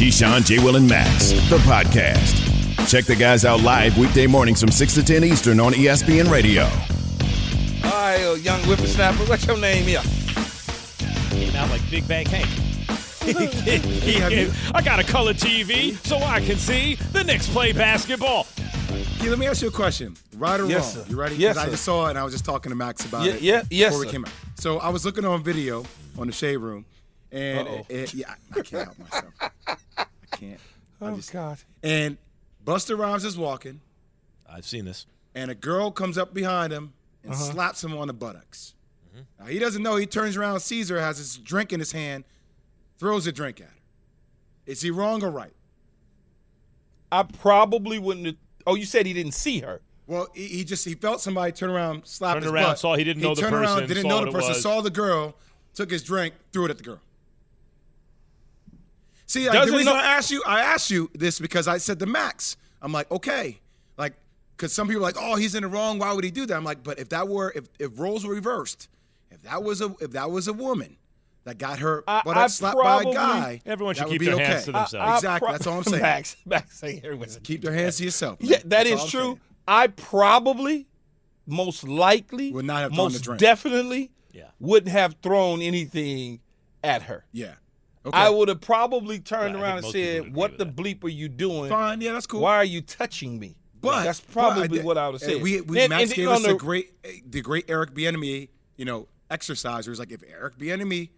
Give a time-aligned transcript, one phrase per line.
[0.00, 0.58] Keyshawn, J.
[0.64, 2.88] Will, and Max, the podcast.
[2.88, 6.62] Check the guys out live weekday mornings from 6 to 10 Eastern on ESPN Radio.
[7.84, 10.00] All right, uh, young whippersnapper, what's your name here?
[11.30, 12.48] Came out like Big Bang Hank.
[14.74, 18.46] I got a color TV so I can see the Knicks play basketball.
[19.18, 20.16] Key, let me ask you a question.
[20.38, 21.04] Right or Yes, wrong?
[21.04, 21.10] sir.
[21.10, 21.34] You ready?
[21.36, 23.32] Yes, 'Cause I just saw it and I was just talking to Max about Yeah,
[23.34, 24.12] it yeah, yes, before we sir.
[24.12, 24.30] came out.
[24.54, 25.84] So I was looking on video
[26.18, 26.86] on the shade room,
[27.32, 27.86] and Uh-oh.
[27.88, 29.34] it, yeah, I can't help myself.
[29.96, 30.60] I can't.
[31.00, 31.58] I Oh, just- God.
[31.82, 32.18] And
[32.64, 33.80] Busta Rhymes is walking,
[34.48, 35.06] I've seen this.
[35.34, 37.52] and a girl comes up behind him and Uh-huh.
[37.52, 38.74] slaps him on the buttocks.
[39.08, 39.22] Mm-hmm.
[39.44, 39.96] Now, he doesn't know.
[39.96, 42.24] He turns around, sees her, has his drink in his hand,
[42.98, 43.74] throws a drink at her.
[44.66, 45.54] Is he wrong or right?
[47.12, 48.36] I probably wouldn't have.
[48.66, 49.80] Oh, you said he didn't see her.
[50.06, 52.78] Well, he, he just he felt somebody turn around, slap Turned his around, butt.
[52.78, 55.34] saw he didn't know the turned around, person, didn't know the person, saw the girl,
[55.74, 57.00] took his drink, threw it at the girl.
[59.30, 62.00] See, like, the reason know- I asked you, I asked you this because I said
[62.00, 63.60] to Max, I'm like, okay,
[63.96, 64.14] like,
[64.56, 66.00] because some people are like, oh, he's in the wrong.
[66.00, 66.56] Why would he do that?
[66.56, 68.88] I'm like, but if that were, if, if roles were reversed,
[69.30, 70.96] if that was a, if that was a woman
[71.44, 74.34] that got her I- butt I slapped by a guy, Everyone should keep be their
[74.34, 74.44] okay.
[74.46, 74.94] hands to themselves.
[74.94, 76.02] I Exactly, pro- that's all I'm saying.
[76.02, 78.38] Max, Max saying everyone's Keep your hands to yourself.
[78.40, 79.20] Yeah, that That's is true.
[79.20, 79.40] saying.
[79.68, 80.88] I probably,
[81.46, 83.38] most likely, Would not have thrown the most drink.
[83.40, 84.48] definitely, Yeah.
[84.58, 86.40] wouldn't have thrown anything
[86.82, 87.24] at her.
[87.32, 87.54] Yeah.
[88.06, 88.16] Okay.
[88.16, 90.76] I would have probably turned around and most people would said, "What the that.
[90.76, 91.68] bleep are you doing?
[91.68, 92.00] Fine.
[92.00, 92.40] Yeah, that's cool.
[92.40, 95.42] Why are you touching me?" But that's but probably I- what I would have said.
[95.42, 96.92] We, we And- Max and gave us the- great,
[97.30, 99.86] the great Eric Bieniemy, you know, exercise.
[99.86, 101.10] Where it's like, if Eric Bieniemy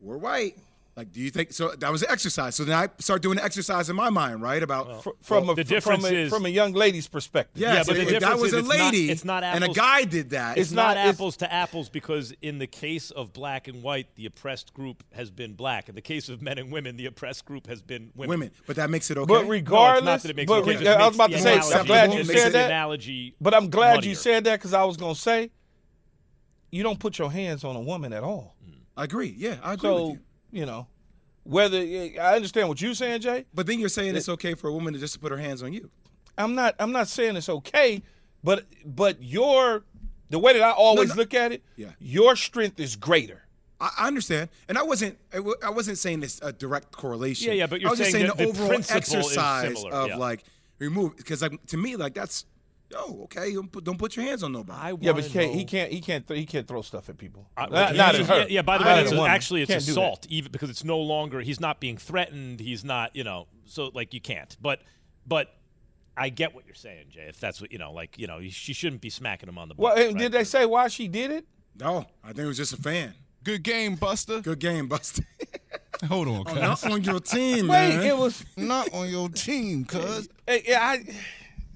[0.00, 0.56] were white,
[0.98, 1.52] like, do you think?
[1.52, 2.56] So that was an exercise.
[2.56, 4.60] So then I start doing the exerse in my mind, right?
[4.60, 7.60] About Fr- from Well, a the from difference a, is- from a young lady's perspective.
[7.60, 9.62] yes, Yeah, but the if that was is a it's not- lady it's not and
[9.62, 10.58] a guy did that.
[10.58, 13.80] It's, It's not, not- it's- apples to apples because in the case of black and
[13.82, 15.88] white, the oppressed group has been black.
[15.88, 18.30] In the case of men and women, the oppressed group has been women.
[18.30, 19.26] women, but that makes it okay.
[19.28, 21.14] But No, it's regardless, not that it makes but it okay, re- it I was
[21.14, 22.66] about to say, analogy- I'm glad you said that.
[22.66, 25.50] Analogy, But I'm glad you said that because I was gonna say,
[26.72, 28.56] you don't put your hands on a woman at all.
[28.96, 29.32] I agree.
[29.38, 30.18] Yeah, I agree with So
[30.50, 30.60] you.
[30.60, 30.86] you know,
[31.44, 33.46] whether I understand what you're saying, Jay.
[33.54, 35.72] But then you're saying it's okay for a woman to just put her hands on
[35.72, 35.90] you.
[36.36, 36.74] I'm not.
[36.78, 38.02] I'm not saying it's okay,
[38.44, 39.84] but but your
[40.30, 41.14] the way that I always no.
[41.16, 41.88] look at it, Yeah.
[41.98, 43.44] your strength is greater.
[43.80, 45.18] I I understand, and I wasn't.
[45.32, 47.48] I wasn't saying this a direct correlation.
[47.48, 49.08] Yeah, yeah, but you're I was just saying saying that the the overall principle is
[49.08, 50.16] exercise similar, of yeah.
[50.16, 50.44] like
[50.78, 52.44] remove because like to me like that's
[52.94, 54.78] oh okay don't put, don't put your hands on nobody.
[54.78, 55.52] I Yeah, but he can't.
[55.52, 55.92] He can't.
[55.92, 56.26] He can't.
[56.26, 57.48] Th- he can't throw stuff at people.
[57.56, 58.38] I- not, not he- at her.
[58.40, 60.84] Yeah, yeah, by the way, at it's a actually it's Can't assault, even because it's
[60.84, 62.60] no longer he's not being threatened.
[62.60, 64.56] He's not, you know, so like you can't.
[64.60, 64.80] But
[65.26, 65.54] but
[66.16, 67.26] I get what you're saying, Jay.
[67.28, 69.74] If that's what you know, like you know, she shouldn't be smacking him on the.
[69.76, 70.22] Well, butt, and right?
[70.22, 71.46] did they say why she did it?
[71.78, 73.14] no, I think it was just a fan.
[73.44, 74.42] Good game, Busta.
[74.42, 75.24] Good game, Busta.
[76.08, 77.90] Hold on, I'm not on your team, man.
[77.90, 78.06] Wait, man.
[78.06, 78.44] it was.
[78.56, 80.28] Not on your team, cuz.
[80.46, 81.04] Hey, yeah, I.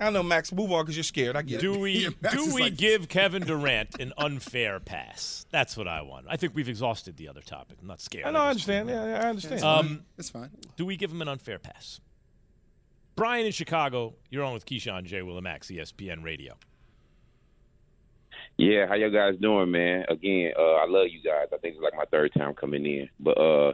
[0.02, 0.52] I know, Max.
[0.52, 1.36] Move on because you're scared.
[1.36, 1.78] I get Do it.
[1.80, 5.46] we do we like- give Kevin Durant an unfair pass?
[5.50, 6.26] That's what I want.
[6.28, 7.78] I think we've exhausted the other topic.
[7.80, 8.26] I'm not scared.
[8.26, 8.40] I know.
[8.40, 8.88] I just- understand.
[8.88, 9.62] Yeah, yeah, I understand.
[9.64, 10.50] Um, That's fine.
[10.76, 12.00] do we give him an unfair pass?
[13.14, 15.22] Brian in Chicago, you're on with Keyshawn J.
[15.22, 16.54] Will and Max, E ESPN Radio.
[18.58, 20.04] Yeah, how y'all guys doing, man?
[20.08, 21.46] Again, uh, I love you guys.
[21.52, 23.08] I think it's like my third time coming in.
[23.18, 23.72] But uh,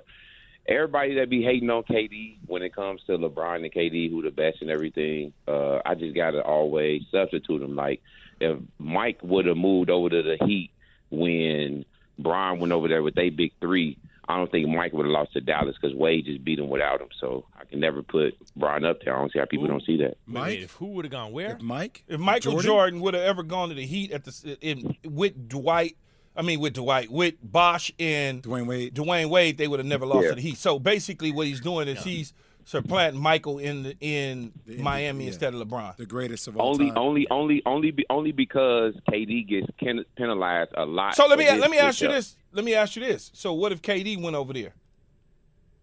[0.69, 4.31] everybody that be hating on KD when it comes to LeBron and KD, who the
[4.31, 7.75] best and everything, uh, I just gotta always substitute them.
[7.75, 8.03] Like
[8.41, 10.71] if Mike would have moved over to the Heat
[11.11, 11.85] when
[12.19, 13.97] Brian went over there with they big three,
[14.29, 17.01] I don't think Mike would have lost to Dallas because Wade just beat him without
[17.01, 17.09] him.
[17.19, 19.17] So I can never put Bron up there.
[19.17, 20.19] I don't see how people don't see that.
[20.27, 21.53] Wait, wait, Mike, if who would have gone where?
[21.53, 22.67] if Mike, If Michael Jordan?
[22.67, 25.97] Jordan, would have ever gone to the Heat at the in with Dwight,
[26.39, 28.95] I mean with Dwight, with Bosh and Dwyane Wade.
[28.95, 30.29] Dwyane Wade, they would have never lost Yeah.
[30.31, 30.57] to the Heat.
[30.57, 32.33] So basically, what he's doing is he's
[32.65, 35.29] supplanting Michael in the, in The- Miami yeah.
[35.29, 35.97] instead of LeBron.
[35.97, 36.99] the greatest of all Only, time.
[36.99, 41.17] only, only, only, be, only because KD gets pen- penalized a lot.
[41.17, 42.15] So let me let me ask you switch-up.
[42.15, 42.37] this.
[42.53, 43.31] Let me ask you this.
[43.35, 44.75] So what if KD went over there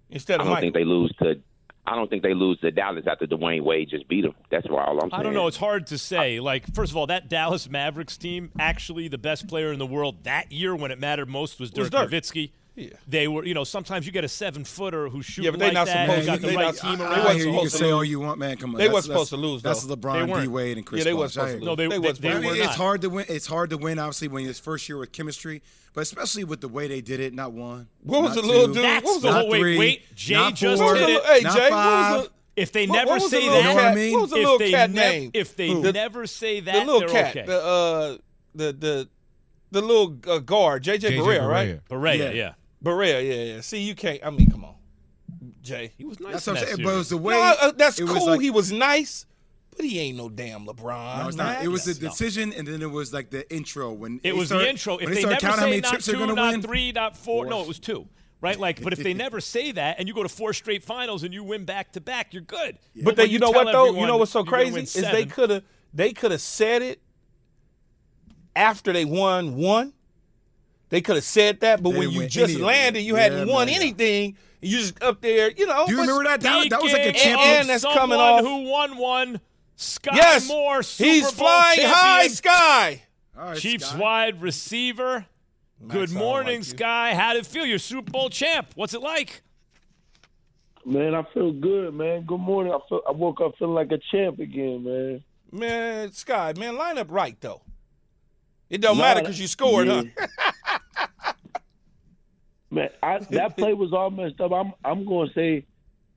[0.10, 0.42] instead of?
[0.42, 0.62] I of don't Michael?
[0.68, 1.42] think they lose to.
[1.88, 4.34] I don't think they lose to Dallas after Dwyane Wade just beat them.
[4.50, 5.20] That's why all I'm saying.
[5.20, 5.48] I don't know.
[5.48, 6.40] It's hard to say.
[6.40, 10.24] Like, first of all, that Dallas Mavericks team, actually, the best player in the world
[10.24, 12.12] that year when it mattered most was Was Dirk Dirk.
[12.12, 12.52] Nowitzki.
[12.77, 12.89] Yeah.
[13.07, 15.66] They were, you know, sometimes you get a seven footer who's shooting Yeah, but they
[15.68, 16.07] like not that.
[16.10, 17.13] supposed who's to- got the they right not- team around.
[17.13, 18.57] I wasn't hear you can supposed to say all you want, man.
[18.57, 19.86] Come on, They that's, wasn't supposed to lose, That's.
[19.86, 21.19] LeBron, D Wade, and Chris Yeah, they Bosh.
[21.19, 21.66] wasn't supposed to hear.
[21.66, 23.25] No, they, They they, wasn't they I supposed were it's hard to win.
[23.30, 25.62] It's hard to win, obviously, when it's first year with chemistry.
[25.94, 27.88] But especially with the way they did it, not one.
[28.04, 28.83] What was not the little two, dude?
[28.83, 30.16] That's What was the the whole not wait, three, wait.
[30.16, 31.24] Jay not just four, What was it.
[31.24, 32.31] hey, Jay, what was the,
[32.62, 34.12] If they what- never what say that, what I mean?
[34.13, 35.31] What was the if little they cat nev- name?
[35.33, 37.45] if they The- never say that, the that, little cat, okay.
[37.45, 38.18] the uh,
[38.54, 39.10] the the
[39.72, 41.80] the little uh, guard, JJ, JJ Barea, right?
[41.89, 42.31] Barea, Yeah.
[42.31, 42.54] yeah.
[42.86, 43.62] Barea, yeah, yeah.
[43.62, 44.20] See, you can't.
[44.24, 44.76] I mean, come on,
[45.62, 45.92] Jay.
[45.98, 46.34] He was nice.
[46.34, 46.78] That's what I'm saying.
[46.84, 47.34] But it was the way.
[47.34, 48.28] No, uh, that's it was cool.
[48.28, 49.26] like- he was nice,
[49.76, 51.20] but he ain't no damn LeBron.
[51.24, 51.56] No, it's man.
[51.56, 51.64] not.
[51.66, 52.10] It was the Yes, no.
[52.10, 54.98] decision, and then it was like the intro when It was start- the intro.
[54.98, 56.62] If when they, never counting say how many not trips two, going to not win.
[56.62, 58.08] three, not four, no, it was two.
[58.42, 61.24] Right, like, but if they never say that, and you go to four straight finals
[61.24, 62.78] and you win back to back, you're good.
[62.96, 63.96] But when then you know what though?
[64.00, 67.02] You know what's so crazy is they could have they could have said it
[68.56, 69.94] after they won one.
[70.96, 73.50] They could have said that, but They when you just any landed, you Yeah, hadn't
[73.50, 73.76] won man.
[73.76, 74.38] anything.
[74.62, 75.86] You just up there, you know.
[75.86, 76.40] Do you remember that?
[76.40, 77.56] That, that was like a Speaking champion.
[77.60, 79.42] and that's coming off- who won one.
[79.78, 83.00] Skyy Yes, Moore, Super he's Bowl flying champion, high, Skyy.
[83.38, 84.00] All right, Chiefs Scott.
[84.00, 85.26] wide receiver.
[85.86, 86.68] Good morning, like.
[86.78, 87.12] Skyy.
[87.14, 87.66] How did it feel?
[87.66, 88.68] You're Super Bowl champ.
[88.76, 89.42] What's it like?
[90.86, 92.22] Man, I feel good, man.
[92.22, 92.72] Good morning.
[92.72, 95.24] I feel I woke up feeling like a champ again, man.
[95.52, 97.64] Man, Skyy, man, line up right though.
[98.70, 100.04] It don't Nah, matter because you scored, yeah.
[100.18, 100.28] huh?
[102.75, 104.51] Man, I, that play was all messed up.
[104.51, 105.66] I'm I'm going to say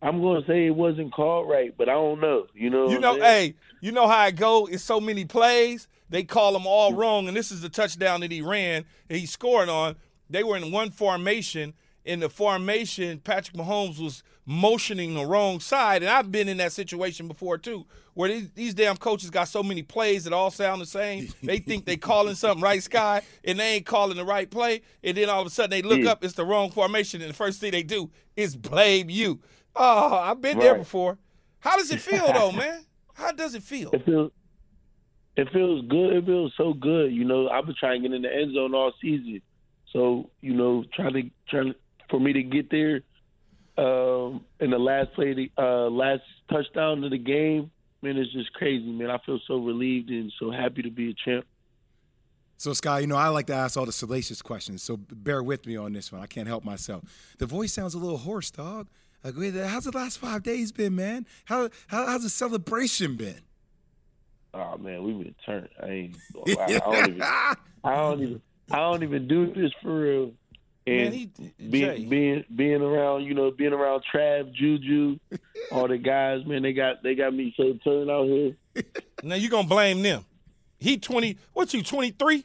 [0.03, 2.49] I'm going to say it wasn't called right, but I don't know.
[2.53, 2.91] You know.
[2.91, 4.67] You know, hey, you know how it go?
[4.67, 5.87] It's so many plays.
[6.11, 9.25] They call them all wrong, and this is the touchdown that he ran and he
[9.25, 9.95] scored on.
[10.29, 11.75] They were in one formation.
[12.05, 16.73] In the formation, Patrick Mahomes was motioning the wrong side, and I've been in that
[16.73, 17.87] situation before too,
[18.19, 21.29] where these, these damn coaches got so many plays that all sound the same.
[21.41, 25.17] They think they calling something right, Skyy, and they ain't calling the right play, and
[25.17, 26.11] then all of a sudden they look Yeah.
[26.11, 29.39] up, it's the wrong formation, and the first thing they do is blame you.
[29.77, 31.17] Oh, I've been there before.
[31.61, 32.81] How does it feel though, man?
[33.15, 33.91] How does it feel?
[33.93, 34.33] It feels
[35.37, 36.17] it feels good.
[36.17, 37.13] It feels so good.
[37.13, 39.41] You know, I've been trying to get in the end zone all season.
[39.93, 41.73] So, you know, trying to trying
[42.11, 43.03] for me to get there
[43.77, 47.71] um in the last play the uh last touchdown of the game,
[48.03, 49.11] man, it's just crazy, man.
[49.11, 51.47] I feel so relieved and so happy to be a champ.
[52.57, 55.65] So, Skyy, you know, I like to ask all the salacious questions, so bear with
[55.65, 56.21] me on this one.
[56.21, 57.05] I can't help myself.
[57.39, 58.89] The voice sounds a little hoarse, dog.
[59.23, 59.35] Like,
[59.67, 61.27] how's the last five days been, man?
[61.45, 63.41] How, how how's the celebration been?
[64.55, 65.69] Oh man, we've been turned.
[65.83, 66.17] I ain't
[66.59, 67.55] I, I don't even I
[67.95, 70.33] don't even I don't even do this for real.
[70.89, 75.19] And Man, he- being being being around, you know, being around Trav, Juju,
[75.73, 78.55] all the guys, man, they got they got me so turned out here.
[79.23, 80.25] Now you gonna blame them?
[80.79, 81.37] He twenty.
[81.53, 82.45] What you twenty three?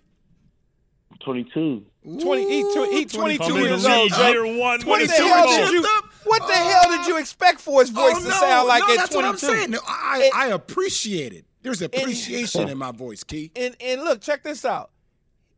[1.23, 1.85] Twenty two.
[2.05, 4.31] 20, he, tw- he 22 years old, lead Jay.
[4.31, 4.57] year one.
[4.81, 5.87] What What the is hell did you?
[6.25, 8.87] What the hell did you expect for his voice to oh, sound like Oh.
[8.87, 9.45] no, at that's what I'm 22?
[9.47, 9.71] saying.
[9.71, 11.45] No, I, I appreciate it.
[11.61, 13.51] There's appreciation in my voice, Key.
[13.55, 14.91] And and look, check this out.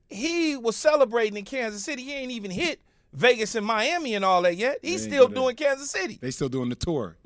[0.10, 2.04] He was celebrating in Kansas City.
[2.04, 2.80] He ain't even hit
[3.14, 4.80] Vegas and Miami and all that yet.
[4.82, 5.40] He's ain't still do that.
[5.40, 6.18] doing Kansas City.
[6.22, 7.18] They still doing the tour.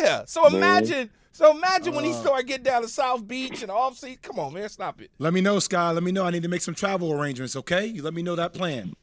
[0.00, 0.24] Yeah.
[0.26, 1.10] So imagine.
[1.32, 2.14] So imagine when he uh.
[2.14, 4.18] started getting down to South Beach and off season.
[4.22, 5.10] Come on, man, stop it.
[5.18, 5.92] Let me know, Skyy.
[5.94, 6.24] Let me know.
[6.24, 7.84] I need to make some travel arrangements, okay?
[7.86, 8.94] You let me know that plan.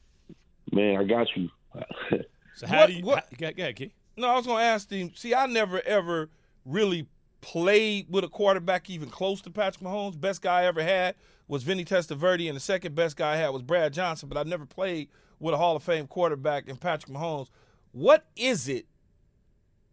[0.72, 1.48] Man, I got you.
[2.56, 3.04] So how What- do you?
[3.04, 3.92] what- how- go go ahead, Key.
[4.16, 5.10] No, I was gonna ask him.
[5.16, 6.30] See, I never ever
[6.64, 7.08] really
[7.44, 10.18] played with a quarterback even close to Patrick Mahomes.
[10.18, 11.14] Best guy I ever had
[11.46, 14.30] was Vinny Testaverde, and the second best guy I had was Brad Johnson.
[14.30, 17.50] But I never played with a Hall of Fame quarterback in Patrick Mahomes.
[17.92, 18.86] What is it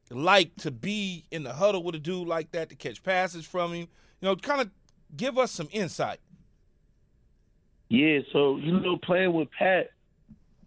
[0.09, 3.73] like to be in the huddle with a dude like that to catch passes from
[3.73, 3.87] him?
[4.21, 4.69] You know, kind of
[5.17, 6.19] give us some insight.
[7.89, 9.89] Yeah, so you know, playing with Pat,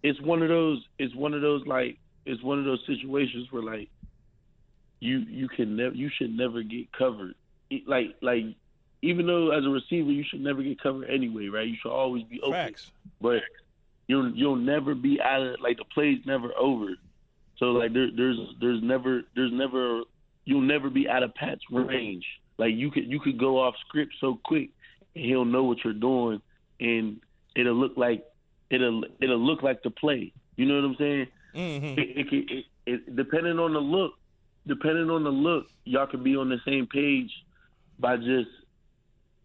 [0.03, 0.85] it's one of those.
[0.99, 1.97] It's one of those like.
[2.27, 3.89] It's one of those situations where like,
[5.05, 5.95] you you can never.
[5.95, 7.35] You should never get covered.
[7.71, 8.45] It- Like like,
[9.03, 11.67] even though as a receiver you should never get covered anyway, right?
[11.69, 12.53] You should always be open.
[12.53, 12.91] Facts.
[13.21, 13.43] But
[14.07, 16.95] you'll you'll never be out of like the play's never over.
[17.59, 20.03] So like there, there's there's never there's never
[20.45, 22.27] you'll never be out of Pat's range.
[22.59, 24.71] Like you could you could go off script so quick
[25.15, 26.41] and he'll know what you're doing
[26.81, 27.21] and
[27.55, 28.25] it'll look like
[28.71, 30.33] it'll it'll look like the play.
[30.57, 31.27] You know what I'm saying?
[31.55, 31.99] Mm-hmm.
[32.01, 34.15] It, it, it, it, depending on the look,
[34.67, 37.31] depending on the look, y'all can be on the same page
[37.99, 38.49] by just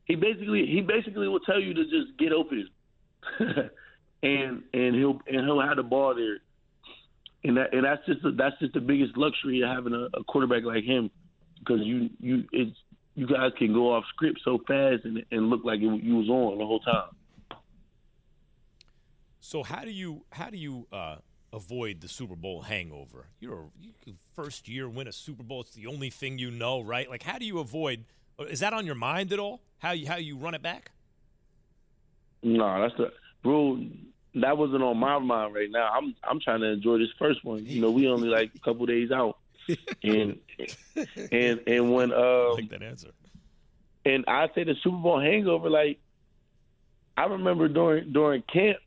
[0.05, 2.67] he basically he basically will tell you to just get open,
[4.23, 6.39] and and he'll and he'll have the ball there,
[7.43, 10.63] and that and that's just that's just the biggest luxury of having a, a quarterback
[10.63, 11.11] like him,
[11.59, 12.75] because you you it's
[13.15, 16.29] you guys can go off script so fast and and look like it, you was
[16.29, 17.09] on the whole time.
[19.41, 21.17] So how do you how do you uh,
[21.53, 23.27] avoid the Super Bowl hangover?
[23.39, 23.65] You're a,
[24.05, 25.61] you first year win a Super Bowl.
[25.61, 27.09] It's the only thing you know, right?
[27.09, 28.05] Like, how do you avoid?
[28.49, 29.61] Is that on your mind at all?
[29.79, 30.91] How you how you run it back?
[32.43, 33.11] No, that's the
[33.43, 33.83] bro.
[34.35, 35.89] That wasn't on my mind right now.
[35.93, 37.65] I'm I'm trying to enjoy this first one.
[37.65, 39.37] You know, we only like a couple days out,
[40.03, 40.39] and
[41.31, 43.09] and and when I um like that answer.
[44.05, 45.99] and I say the Super Bowl hangover, like
[47.17, 48.77] I remember during during camp,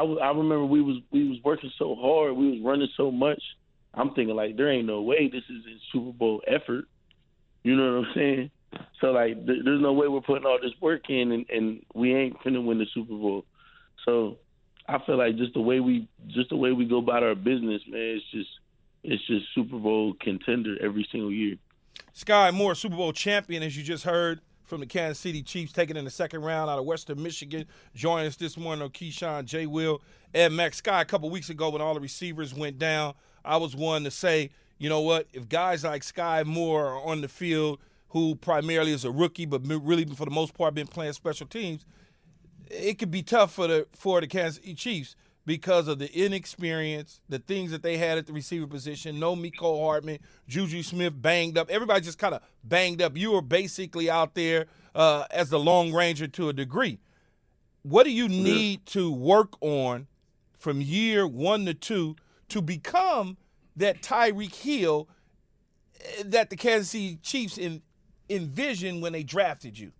[0.00, 3.42] I remember we was we was working so hard, we was running so much.
[3.94, 6.84] I'm thinking like there ain't no way this is a Super Bowl effort.
[7.62, 8.50] You know what I'm saying?
[9.00, 12.14] So like th- there's no way we're putting all this work in and, and we
[12.14, 13.44] ain't finna win the Super Bowl.
[14.04, 14.38] So
[14.88, 17.82] I feel like just the way we just the way we go about our business,
[17.88, 18.50] man, it's just
[19.02, 21.56] it's just Super Bowl contender every single year.
[22.14, 25.96] Skyy Moore, Super Bowl champion, as you just heard from the Kansas City Chiefs, taken
[25.96, 27.66] in the second round out of Western Michigan.
[27.94, 29.66] Join us this morning on Keyshawn, J.
[29.66, 30.02] Will,
[30.34, 31.00] Ed Max Skyy.
[31.00, 34.50] A couple weeks ago, when all the receivers went down, I was one to say,
[34.78, 35.28] you know what?
[35.32, 39.62] If guys like Skyy Moore are on the field, who primarily is a rookie, but
[39.66, 41.84] really for the most part been playing special teams,
[42.68, 47.20] it could be tough for the for the Kansas City Chiefs because of the inexperience,
[47.28, 49.20] the things that they had at the receiver position.
[49.20, 51.70] No Mecole Hardman, Juju Smith banged up.
[51.70, 53.16] Everybody just kind of banged up.
[53.16, 56.98] You were basically out there uh, as the Lone Ranger to a degree.
[57.82, 60.08] What do you need to work on
[60.58, 62.16] from year one to two
[62.48, 63.36] to become
[63.76, 65.08] that Tyreek Hill
[66.00, 67.82] eh, that the Kansas City Chiefs in,
[68.28, 69.92] envisioned when they drafted you?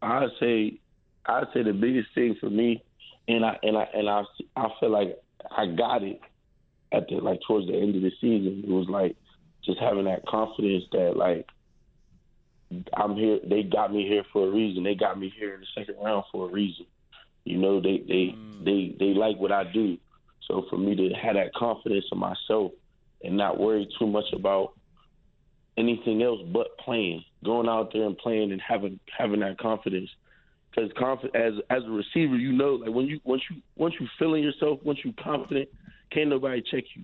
[0.00, 0.80] I'd say
[1.26, 2.82] I'd say the biggest thing for me,
[3.28, 4.22] and I and I and I
[4.56, 5.18] I feel like
[5.50, 6.20] I got it
[6.92, 8.64] at the like towards the end of the season.
[8.64, 9.16] It was like
[9.64, 11.46] just having that confidence that like
[12.94, 13.38] I'm here.
[13.44, 14.82] They got me here for a reason.
[14.82, 16.86] They got me here in the second round for a reason.
[17.44, 18.64] You know, they they mm.
[18.64, 19.98] they they like what I do.
[20.48, 22.72] So for me to have that confidence in myself
[23.22, 24.72] and not worry too much about
[25.76, 30.10] anything else but playing, going out there and playing and having having that confidence.
[30.74, 34.06] Because conf- as as a receiver, you know, like when you once you once you
[34.18, 35.68] feeling yourself, once you confident,
[36.10, 37.02] can't nobody check you,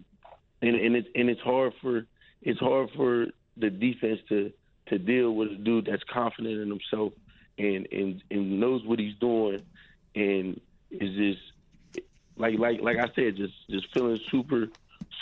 [0.63, 2.07] and and it's and it's hard for
[2.43, 4.53] it's hard for the defense to
[4.87, 7.13] to deal with a dude that's confident in himself
[7.59, 9.63] and and and knows what he's doing,
[10.15, 10.61] and
[10.91, 12.03] is just
[12.37, 14.69] like like like I said, just just feeling super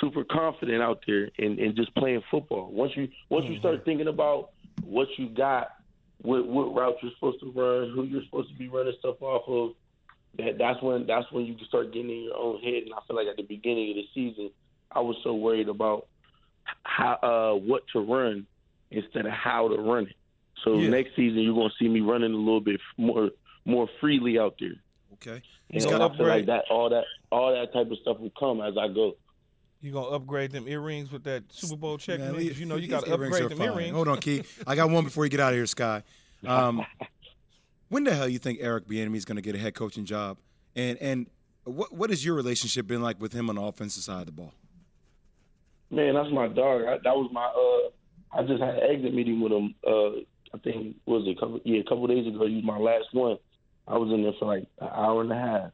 [0.00, 2.70] super confident out there and, and just playing football.
[2.70, 3.84] Once you once you start mm-hmm.
[3.84, 4.50] thinking about
[4.84, 5.72] what you got,
[6.22, 9.42] what what route you're supposed to run, who you're supposed to be running stuff off
[9.48, 9.74] of,
[10.38, 12.84] that that's when that's when you can start getting in your own head.
[12.84, 14.50] And I feel like at the beginning of the season,
[14.90, 16.06] I was so worried about
[16.82, 18.46] how uh what to run
[18.90, 20.16] instead of how to run it.
[20.64, 20.90] So Yeah.
[20.90, 23.30] next season you're gonna see me running a little bit more
[23.64, 24.74] more freely out there.
[25.14, 25.42] Okay.
[25.70, 28.60] And gonna I feel like that all that all that type of stuff will come
[28.60, 29.16] as I go.
[29.86, 32.18] You gonna upgrade them earrings with that Super Bowl check?
[32.18, 33.68] Man, Man, these- you know you got to upgrade them fine.
[33.68, 33.94] earrings.
[33.94, 34.42] Hold on, Key.
[34.66, 36.02] I got one before you get out of here, Skyy.
[36.44, 36.84] Um,
[37.88, 40.38] when the hell you think Eric Bieniemy is going to get a head coaching job?
[40.74, 41.26] And and
[41.62, 44.32] what what has your relationship been like with him on the offensive side of the
[44.32, 44.52] ball?
[45.90, 46.82] Man, that's my dog.
[46.82, 47.44] I, that was my.
[47.44, 47.90] uh
[48.36, 49.72] I just had an exit meeting with him.
[49.86, 50.18] Uh
[50.52, 52.44] I think what was it a couple yeah a couple days ago.
[52.48, 53.36] He was my last one.
[53.86, 55.70] I was in there for like an hour and a half.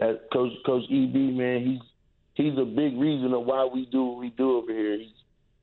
[0.00, 1.80] That coach Coach EB man, he's
[2.38, 4.96] he's a big reason of why we do what we do over here.
[4.98, 5.12] He's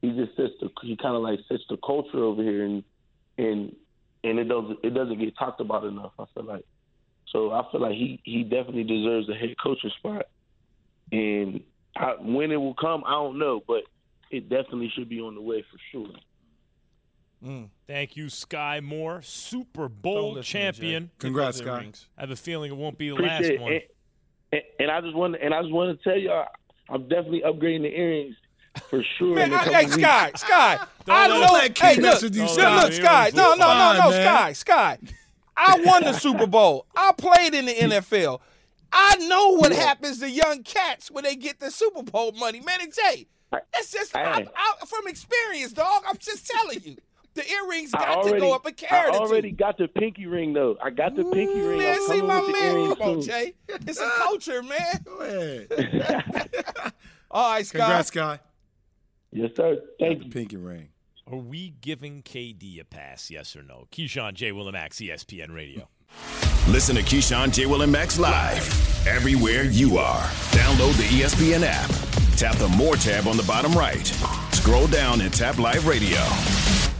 [0.01, 2.83] he just sets the he kind of like sets the culture over here and
[3.39, 3.75] and
[4.23, 6.11] and it doesn't it doesn't get talked about enough.
[6.19, 6.65] I feel like
[7.31, 10.27] so I feel like he he definitely deserves a head coaching spot.
[11.11, 11.61] And
[11.95, 13.83] I, when it will come, I don't know, but
[14.31, 16.13] it definitely should be on the way for sure.
[17.43, 21.05] Mm, thank you, Skyy Moore, Super Bowl listen champion.
[21.05, 21.11] Jay.
[21.19, 21.75] Congrats, Get Skyy.
[21.77, 22.07] earrings.
[22.17, 23.71] I have a feeling it won't be the Appreciate last one.
[23.73, 23.95] it.
[24.51, 26.47] And, and I just want and I just want to tell y'all,
[26.89, 28.35] I'm definitely upgrading the earrings
[28.89, 29.35] for sure.
[29.35, 29.97] Man, in a I, couple hey weeks.
[29.97, 31.53] Skyy, Skyy, I let- know.
[31.53, 32.81] let Hey, Key look, mess with you, look, Skyy.
[32.83, 33.33] look, Skyy.
[33.33, 34.53] No, no, no, no, man.
[34.53, 35.13] Skyy, Skyy.
[35.57, 36.85] I won the Super Bowl.
[36.95, 38.39] I played in the NFL.
[38.91, 42.79] I know what happens to young cats when they get the Super Bowl money, man.
[42.81, 43.27] And Jay,
[43.73, 44.47] it's just I, Hey.
[44.55, 46.03] I, from experience, dog.
[46.07, 46.97] I'm just telling you,
[47.35, 50.25] the earrings I got already, to go up a carrot I already got the pinky
[50.25, 50.77] ring though.
[50.81, 51.79] I got the pinky ring.
[51.79, 52.75] Man, I'm see my with the man.
[52.75, 53.29] earrings Come on, soon.
[53.29, 53.53] Jay.
[53.67, 54.99] It's a culture, man.
[55.03, 55.67] Go ahead.
[57.31, 57.71] All right, Skyy.
[57.71, 58.39] Congrats, Skyy.
[59.31, 59.77] Yes, sir.
[59.99, 60.31] Thank you.
[60.31, 60.89] Pinky ring.
[61.31, 63.29] Are we giving KD a pass?
[63.29, 63.87] Yes or no?
[63.91, 64.51] Keyshawn J.
[64.51, 65.87] Willimax, ESPN Radio.
[66.67, 67.65] Listen to Keyshawn, J.
[67.65, 70.23] Will, and Max live everywhere you are.
[70.51, 71.89] Download the ESPN app.
[72.37, 74.05] Tap the More tab on the bottom right.
[74.51, 76.19] Scroll down and tap Live Radio.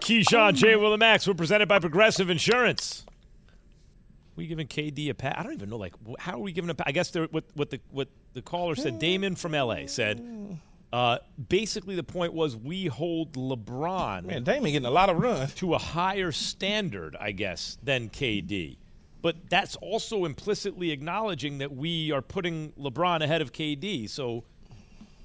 [0.00, 0.76] Keyshawn, J.
[0.76, 3.04] Will and Max, we're presented by Progressive Insurance.
[4.36, 5.34] We giving KD a pass?
[5.36, 5.76] I don't even know.
[5.76, 6.86] Like, how are we giving a pass?
[6.86, 8.98] I guess what what the what the caller said.
[8.98, 10.58] Damon from LA said.
[10.92, 15.48] Uh, basically, the point was we hold LeBron Man, Damon getting a lot of run.
[15.56, 18.76] to a higher standard, I guess, than KD.
[19.22, 24.08] But that's also implicitly acknowledging that we are putting LeBron ahead of KD.
[24.08, 24.44] So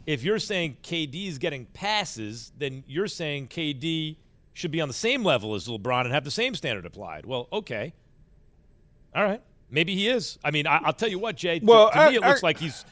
[0.05, 4.17] if you're saying KD is getting passes, then you're saying KD
[4.55, 7.25] should be on the same level as LeBron and have the same standard applied.
[7.27, 7.93] Well, okay.
[9.13, 9.41] All right.
[9.69, 10.39] Maybe he is.
[10.43, 11.59] I mean, I, I'll tell you what, Jay.
[11.59, 12.85] To, Well, to I- me, it looks I- like he's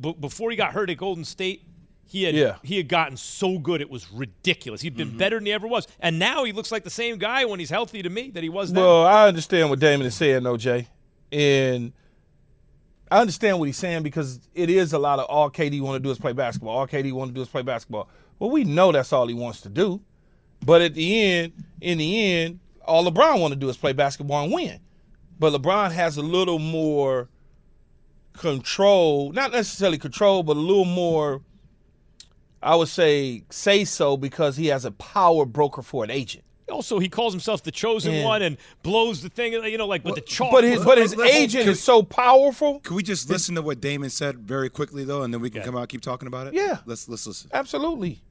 [0.00, 1.62] b- before he got hurt at Golden State.
[2.06, 2.56] He had Yeah.
[2.62, 4.82] he had gotten so good it was ridiculous.
[4.82, 5.10] He'd Mm-hmm.
[5.10, 7.58] been better than he ever was, and now he looks like the same guy when
[7.60, 8.82] he's healthy to me that he was then.
[8.84, 10.88] Well, I understand what Damon is saying, though, Jay.
[11.32, 11.92] And
[13.10, 16.00] I understand what he's saying because it is a lot of all KD want to
[16.06, 16.76] do is play basketball.
[16.76, 18.08] All KD want to do is play basketball.
[18.38, 20.00] Well, we know that's all he wants to do.
[20.64, 24.44] But at the end, in the end, all LeBron want to do is play basketball
[24.44, 24.80] and win.
[25.38, 27.28] But LeBron has a little more
[28.32, 31.42] control, not necessarily control, but a little more,
[32.62, 36.44] I would say, say so because he has a power broker for an agent.
[36.70, 38.24] Also, he calls himself the chosen Yeah.
[38.24, 40.50] one and blows the thing, you know, like with the chalk.
[40.50, 42.80] But his but his agent can- is so powerful.
[42.80, 45.62] Can we just listen to what Damon said very quickly though, and then we can
[45.62, 46.54] come out and keep talking about it?
[46.54, 46.78] Yeah.
[46.86, 47.50] Let's let's listen.
[47.52, 48.22] Absolutely.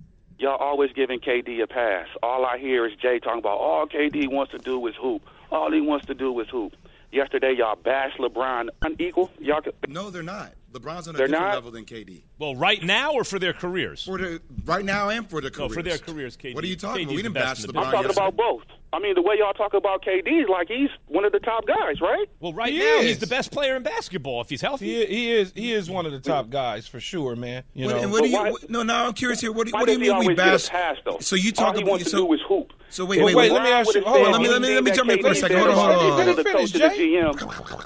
[0.43, 2.05] Y'all always giving KD a pass.
[2.21, 5.21] All I hear is Jay talking about all KD wants to do is hoop.
[5.53, 6.73] All he wants to do is hoop.
[7.13, 9.31] Yesterday, y'all bashed LeBron unequal.
[9.39, 10.51] Y'all could, No, they're not.
[10.73, 11.53] LeBron's on a They're different not?
[11.53, 12.23] level than KD.
[12.39, 14.03] well, right now or for their careers?
[14.03, 15.73] For the right now and for the No, careers.
[15.75, 16.55] for their careers, KD.
[16.55, 17.15] What are you talking KD's about?
[17.15, 18.27] We didn't bash the LeBron I'm talking yesterday.
[18.27, 18.63] about both.
[18.93, 21.65] I mean, the way y'all talk about KD is like he's one of the top
[21.65, 22.27] guys, right?
[22.39, 23.05] Well, right He now is.
[23.07, 24.85] he's the best player in basketball if he's healthy.
[24.85, 27.63] He, he is he is one of the top guys for sure, man.
[27.73, 28.37] You What, know, and what do you?
[28.37, 29.51] why- no, now I'm curious here.
[29.51, 30.69] What do, Why what do you mean we always bash?
[30.69, 31.17] pass, though?
[31.19, 32.71] So you talk all he about wants to do is hoop.
[32.89, 33.51] so wait, wait, wait, wait.
[33.51, 35.21] let me ask you- Would've hold on, let me- let me- let me jump in
[35.21, 35.57] for a second.
[35.57, 36.43] Hold on, about hold on, hold on.
[36.45, 37.15] Finish, Jay.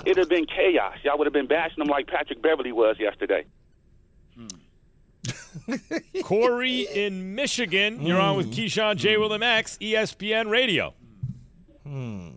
[0.06, 0.98] It'd have been chaos.
[1.04, 3.46] Y'all would have been bashing him like Patrick Beverley was yesterday.
[6.24, 8.38] Corey in Michigan, you're on Hmm.
[8.38, 9.18] with Keyshawn J.
[9.18, 10.94] Will and Max, ESPN Radio.
[11.86, 12.30] Hmm.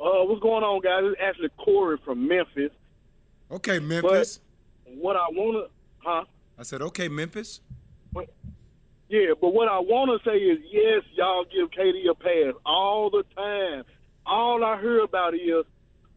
[0.00, 1.02] Uh, what's going on, guys?
[1.04, 2.70] It's actually Corey from Memphis.
[3.50, 4.40] Okay, Memphis.
[4.86, 6.24] What I want to, huh?
[6.58, 7.60] I said, okay, Memphis.
[9.08, 13.10] Yeah, but what I want to say is, yes, y'all give KD a pass all
[13.10, 13.82] the time.
[14.24, 15.64] All I hear about is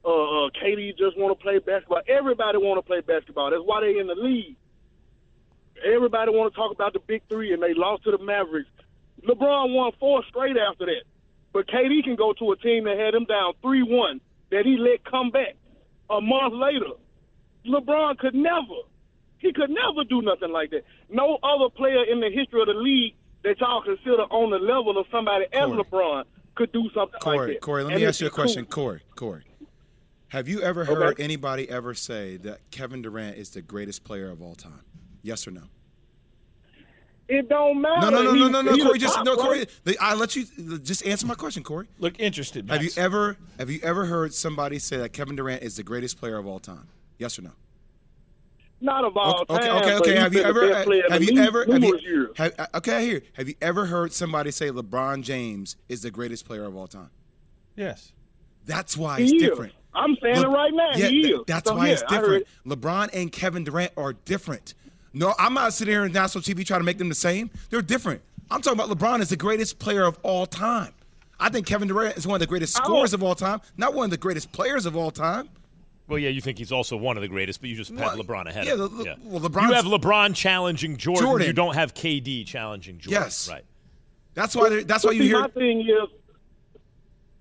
[0.05, 2.01] uh, uh, KD just want to play basketball.
[2.07, 3.49] Everybody want to play basketball.
[3.49, 4.55] That's why they in the league.
[5.85, 8.69] Everybody want to talk about the big three, and they lost to the Mavericks.
[9.27, 11.03] LeBron won four straight after that.
[11.53, 14.77] But KD can go to a team that had him down 3 1 that he
[14.77, 15.55] let come back
[16.09, 16.93] a month later.
[17.65, 18.81] LeBron could never.
[19.37, 20.83] He could never do nothing like that.
[21.09, 24.97] No other player in the history of the league that y'all consider on the level
[24.97, 25.83] of somebody as Corey.
[25.83, 26.23] LeBron
[26.55, 27.21] could do something like that.
[27.21, 28.45] Corey, Corey, let me ask you a cool.
[28.45, 28.65] question.
[28.65, 29.43] Corey, Corey.
[30.29, 34.41] Have you ever heard anybody ever say that Kevin Durant is the greatest player of
[34.41, 34.81] all time?
[35.23, 35.63] Yes or no?
[37.29, 38.01] It don't matter.
[38.01, 38.99] No, no, no, no, no, no, Corey.
[38.99, 39.35] Just no.
[39.37, 39.65] Corey.
[39.99, 40.45] I let you
[40.79, 41.87] just answer my question, Corey.
[41.97, 42.69] look interested.
[42.69, 46.19] Have you ever have you ever heard somebody say that Kevin Durant is the greatest
[46.19, 46.87] player of all time?
[47.17, 47.51] Yes or no?
[48.81, 49.77] Not of all okay, time.
[49.77, 50.15] okay, but okay.
[50.17, 52.97] Have you ever best player in have you ever have you have, uh, okay?
[52.97, 53.21] I hear.
[53.33, 57.09] Have you ever heard somebody say LeBron James is the greatest player of all time?
[57.77, 58.11] Yes.
[58.65, 59.41] That's why He it's is.
[59.41, 59.73] different.
[59.95, 60.89] I'm saying Le- it right now.
[60.95, 61.39] Yeah, he th- is.
[61.47, 62.45] that's So, why yeah, it's different.
[62.65, 64.73] LeBron and Kevin Durant are different.
[65.13, 67.51] No, I'm not sitting here on national TV trying to make them the same.
[67.69, 68.21] They're different.
[68.49, 70.93] I'm talking about LeBron is the greatest player of all time.
[71.39, 72.83] I think Kevin Durant is one of the greatest oh.
[72.83, 75.49] scorers won't- of all time, not one of the greatest players of all time.
[76.07, 78.27] Well, yeah, you think he's also one of the greatest, but you just have What?
[78.27, 78.97] LeBron ahead Yeah, of him.
[78.97, 79.15] the- yeah.
[79.23, 79.67] well, LeBron.
[79.69, 81.23] You have LeBron challenging Jordan.
[81.25, 81.47] Jordan.
[81.47, 83.23] You don't have KD challenging Jordan.
[83.23, 83.49] Yes.
[83.49, 83.63] Right.
[84.33, 84.69] That's why.
[84.69, 85.39] they're- That's why But you see, hear.
[85.39, 86.09] My thing is,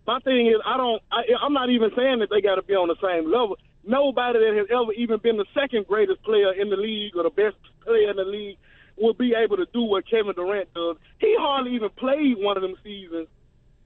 [0.07, 1.03] my thing is, I don't.
[1.11, 3.57] I, I'm not even saying that they got to be on the same level.
[3.85, 7.31] Nobody that has ever even been the second greatest player in the league or the
[7.31, 8.57] best player in the league
[8.97, 10.97] will be able to do what Kevin Durant does.
[11.19, 13.29] He hardly even played one of them seasons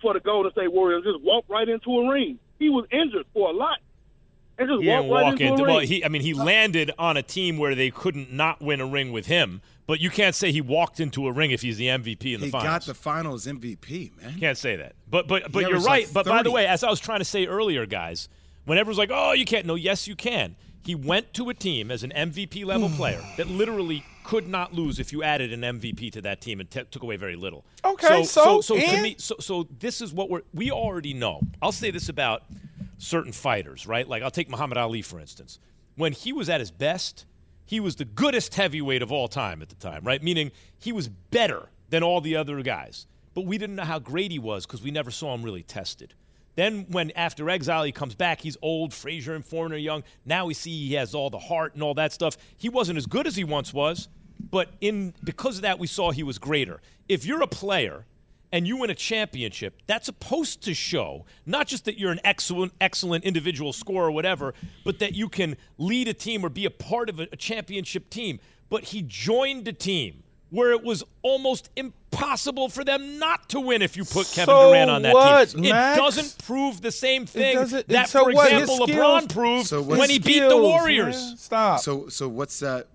[0.02, 1.04] for the Golden State Warriors.
[1.04, 2.38] Just walked right into a ring.
[2.58, 3.78] He was injured for a lot.
[4.58, 5.62] And just He walked didn't right walk into into.
[5.62, 5.88] a Well, ring.
[5.88, 6.04] he.
[6.04, 9.26] I mean, he landed on a team where they couldn't not win a ring with
[9.26, 9.60] him.
[9.86, 12.46] But you can't say he walked into a ring if he's the MVP in the
[12.46, 12.62] He finals.
[12.62, 14.40] He got the Finals MVP, man.
[14.40, 14.94] Can't say that.
[15.08, 16.04] But but but He you're right.
[16.06, 18.28] like but by the way, as I was trying to say earlier, guys,
[18.66, 20.56] when everyone's like, "Oh, you can't," no, yes, you can.
[20.84, 24.98] He went to a team as an MVP level player that literally could not lose
[24.98, 27.64] if you added an MVP to that team and t- took away very little.
[27.84, 29.02] Okay, so so- so, to and?
[29.02, 31.40] me, so so this is what we're we already know.
[31.62, 32.42] I'll say this about
[32.98, 34.06] certain fighters, right?
[34.06, 35.58] Like I'll take Muhammad Ali for instance.
[35.96, 37.24] When he was at his best,
[37.64, 40.22] he was the goodest heavyweight of all time at the time, right?
[40.22, 43.06] Meaning he was better than all the other guys.
[43.34, 46.14] But we didn't know how great he was because we never saw him really tested.
[46.56, 50.02] Then when after exile he comes back, he's old, Frazier and Foreman young.
[50.24, 52.36] Now we see he has all the heart and all that stuff.
[52.56, 54.08] He wasn't as good as he once was,
[54.50, 56.80] but in because of that we saw he was greater.
[57.08, 58.06] If you're a player
[58.50, 62.72] and you win a championship, that's supposed to show not just that you're an excellent,
[62.80, 66.70] excellent individual scorer or whatever, but that you can lead a team or be a
[66.70, 68.40] part of a, a championship team.
[68.70, 73.82] But he joined a team where it was almost impossible for them not to win
[73.82, 75.62] if you put Kevin So Durant on that what, team.
[75.62, 75.98] Max?
[75.98, 79.66] It doesn't prove the same thing doesn't- that, so for what, example, skills- LeBron proved
[79.68, 81.16] So when he beat the Warriors.
[81.16, 81.36] man.
[81.36, 81.80] Stop.
[81.80, 82.88] So so what's that?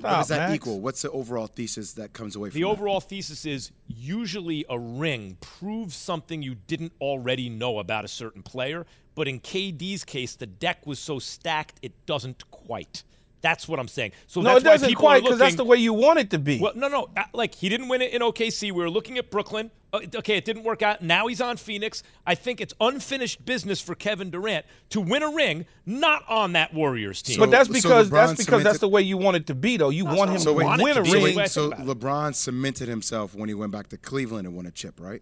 [0.02, 0.54] does that Max.
[0.54, 0.80] equal?
[0.80, 2.70] What's the overall thesis that comes away from The that?
[2.70, 8.42] overall thesis is usually a ring proves something you didn't already know about a certain
[8.42, 13.02] player, but in KD's case, the deck was so stacked it doesn't quite.
[13.42, 14.12] That's what I'm saying.
[14.28, 16.30] So no, that's it doesn't why people quite because that's the way you want it
[16.30, 16.60] to be.
[16.60, 17.08] Well, no, no.
[17.16, 18.62] uh, Like he didn't win it in OKC.
[18.66, 19.70] We were looking at Brooklyn.
[19.92, 21.02] Uh, Okay, it didn't work out.
[21.02, 22.02] Now he's on Phoenix.
[22.26, 26.72] I think it's unfinished business for Kevin Durant to win a ring, not on that
[26.72, 27.38] Warriors team.
[27.40, 29.76] but that's so because that's LeBron because that's the way you want it to be,
[29.76, 29.90] though.
[29.90, 31.46] You want him So to wait, win a be so, ring.
[31.48, 35.20] so LeBron cemented himself when he went back to Cleveland and won a chip, right?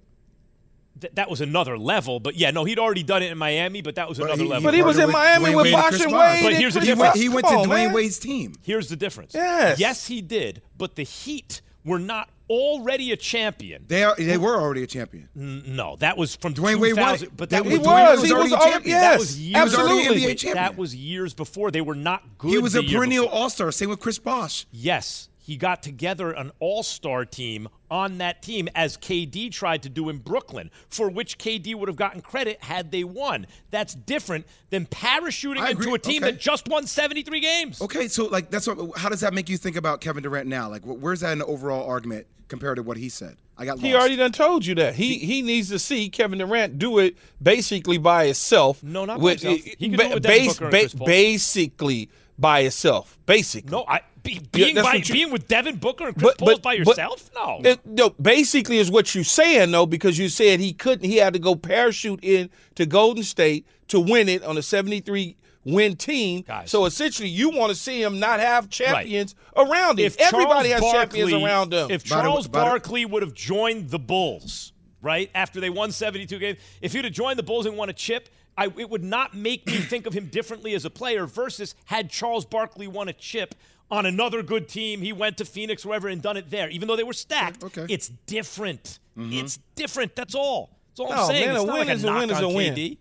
[1.01, 2.21] Th- that was another level.
[2.21, 4.49] But yeah, no, he'd already done it in Miami, but that was But another he-
[4.49, 4.65] level.
[4.65, 6.35] But he was in with Miami Dwyane with Wade and Chris Bosh and Bosh.
[6.35, 6.43] Wade.
[6.45, 7.15] But here's the Chris He difference.
[7.15, 7.93] went, he went to on, Dwyane man.
[7.93, 8.55] Wade's team.
[8.63, 9.33] Here's the difference.
[9.35, 9.79] Yes.
[9.79, 10.63] Yes, he did.
[10.77, 13.85] But the Heat were not already a champion.
[13.87, 15.29] They are, they were already a champion.
[15.35, 17.37] No, that was from Dwyane Wade won 2000.
[17.37, 18.21] But They- that He was, Dwyane was.
[18.21, 18.73] was He already was a already.
[18.73, 18.97] champion.
[18.99, 20.21] that Yes, was years He already absolutely.
[20.23, 20.55] NBA champion.
[20.65, 21.71] that was years before.
[21.71, 22.51] They were not good.
[22.51, 23.27] He was the a year perennial.
[23.29, 23.71] All Star.
[23.73, 24.67] Same with Chris Bosh.
[24.73, 30.09] Yes, he got together an all-star team on that team as KD tried to do
[30.09, 33.49] in Brooklyn, for which KD would have gotten credit had they won.
[33.73, 36.31] That's different than parachuting into a team Okay.
[36.31, 37.83] that just won 73 games.
[37.83, 38.97] Okay, so like that's what.
[38.97, 40.69] How does that make you think about Kevin Durant now?
[40.71, 43.37] Like, where's that in the overall argument compared to what he said?
[43.59, 44.01] I got He lost.
[44.03, 44.95] already done told you that.
[44.95, 48.85] He he needs to see Kevin Durant do it basically by himself.
[48.85, 49.65] No, not by with, himself.
[49.81, 52.09] He can ba- do it with Devin base- ba- basically
[52.39, 53.19] by itself.
[53.27, 53.71] Basically.
[53.73, 56.75] No, I be, being that's by, you- being with Devin Booker and Chris Paul by
[56.75, 57.31] yourself.
[57.35, 61.09] no, It, no, basically is what you're saying though, because you said he couldn't.
[61.09, 65.37] He had to go parachute in to Golden State to win it on a 73
[65.65, 66.43] win team.
[66.43, 66.71] Guys.
[66.71, 70.07] So essentially, you want to see him not have champions around him.
[70.07, 71.91] if Everybody Charles has champions around them.
[71.91, 76.39] If Charles by the- Barkley would have joined the Bulls, right after they won 72
[76.39, 79.35] games, if he'd have joined the Bulls and won a chip, I, it would not
[79.35, 81.25] make me think of him differently as a player.
[81.27, 83.55] Versus had Charles Barkley won a chip
[83.91, 86.69] on another good team, he went to Phoenix, wherever, and done it there.
[86.71, 87.87] Even though they were stacked, Okay.
[87.89, 88.99] it's different.
[89.17, 90.17] It's different.
[90.17, 90.71] That's all.
[90.91, 91.47] That's all No, I'm saying.
[91.49, 92.75] man, it's a not win like is a knock win is a win.
[92.75, 92.99] KD.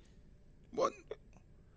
[0.74, 0.94] What?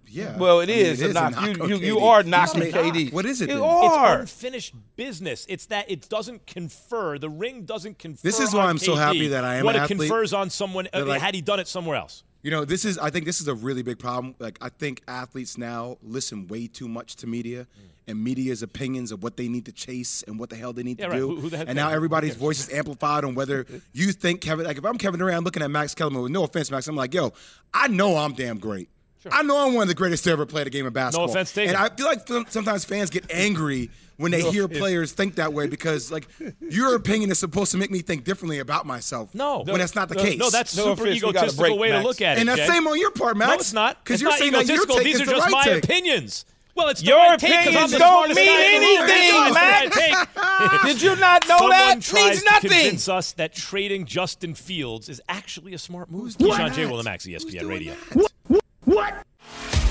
[0.08, 0.36] Yeah.
[0.36, 1.36] Well, it I mean, is a knock.
[1.36, 1.86] on You- you- KD.
[1.86, 3.12] you are knocking made- KD.
[3.12, 3.48] What is it?
[3.48, 3.64] You then?
[3.64, 4.22] are.
[4.22, 5.46] It's unfinished business.
[5.48, 7.18] It's that it doesn't confer.
[7.18, 8.20] The ring doesn't confer.
[8.22, 10.00] This is why on I'm so happy that I am what an it athlete.
[10.00, 12.24] confers on someone uh, like- had he done it somewhere else.
[12.42, 12.98] You know, this is.
[12.98, 14.34] I think this is a really big problem.
[14.40, 17.86] Like, I think athletes now listen way too much to media hmm.
[18.08, 20.98] and media's opinions of what they need to chase and what the hell they need
[20.98, 21.18] Yeah, to right.
[21.18, 21.36] do.
[21.36, 24.66] Who- who and now everybody's voice is amplified on whether you think Kevin.
[24.66, 26.22] Like, if I'm Kevin Durant, I'm looking at Max Kellerman.
[26.22, 27.32] With no offense, Max, I'm like, yo,
[27.72, 28.88] I know I'm damn great.
[29.30, 31.26] I know I'm one of the greatest to ever play the game of basketball.
[31.26, 31.74] No offense taken.
[31.76, 35.66] And I feel like sometimes fans get angry when they hear players think that way
[35.66, 36.28] because, like,
[36.60, 39.34] your opinion is supposed to make me think differently about myself.
[39.34, 40.38] No, when that's not the no, case.
[40.38, 42.02] No, that's No super offense, egotistical break, way Max.
[42.02, 42.40] to look at it.
[42.40, 42.66] and that's Jay.
[42.68, 43.48] same on your part, Max.
[43.48, 44.04] No, it's not.
[44.04, 44.96] Because you're not saying that your egotistical.
[44.96, 45.84] take These is are the just right my take.
[45.84, 46.44] opinions.
[46.74, 48.86] Well, it's the Your right take 'cause I'm opinions the don't mean guy in the
[49.02, 49.56] room.
[49.56, 50.84] anything, Max.
[50.84, 52.00] Did you not know Someone that?
[52.00, 52.70] tries Means to nothing.
[52.70, 56.32] convince us that trading Justin Fields is actually a smart move.
[56.38, 56.86] Keyshawn J.
[56.86, 57.94] Will and Max, ESPN Radio.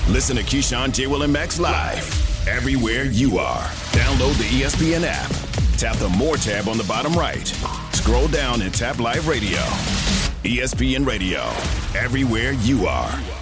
[0.08, 1.06] Listen to Keyshawn, J.
[1.06, 3.62] Will, and Max live everywhere you are.
[3.92, 5.30] Download the ESPN app.
[5.78, 7.46] Tap the More tab on the bottom right.
[7.92, 9.58] Scroll down and tap Live Radio.
[10.44, 11.40] ESPN Radio,
[11.96, 13.41] everywhere you are.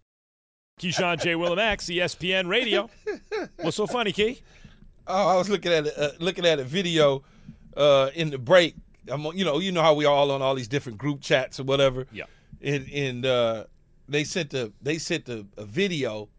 [0.81, 1.35] Keyshawn J.
[1.35, 2.89] Willimax, ESPN Radio.
[3.57, 4.41] What's so funny, Key?
[5.05, 7.21] Oh, I was looking at a, uh, looking at a video
[7.77, 8.73] uh, in the break.
[9.07, 11.63] I'm, you know, you know how we all on all these different group chats or
[11.65, 12.07] whatever.
[12.11, 12.23] Yeah.
[12.63, 13.65] And and uh,
[14.09, 16.29] they sent a they sent a, a video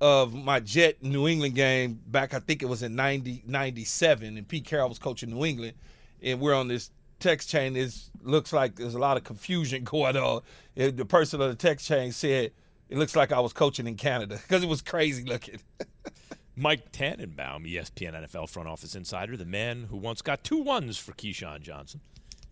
[0.00, 2.34] of my Jet New England game back.
[2.34, 5.74] I think it was in 90, 97, and Pete Carroll was coaching New England,
[6.22, 7.74] and we're on this text chain.
[7.74, 7.92] It
[8.22, 10.42] looks like there's a lot of confusion going on.
[10.76, 12.52] And the person on the text chain said
[12.92, 15.60] it looks like I was coaching in Canada because it was crazy looking.
[16.56, 21.12] Mike Tannenbaum, ESPN NFL front office insider, the man who once got two ones for
[21.12, 22.00] Keyshawn Johnson,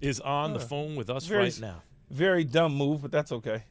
[0.01, 1.83] is on the Uh, phone with us very- right now.
[2.11, 3.65] Very dumb move, but that's okay.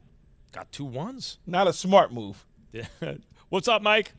[0.54, 1.40] Got two ones.
[1.46, 2.46] Not a smart move.
[3.50, 4.14] What's up, Mike?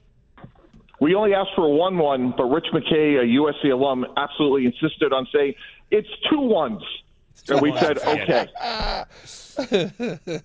[1.00, 5.26] We only asked for one one, but Rich McKay, a USC alum, absolutely insisted on
[5.32, 5.54] saying
[5.90, 6.82] it's two ones.
[7.48, 8.48] And we said, okay.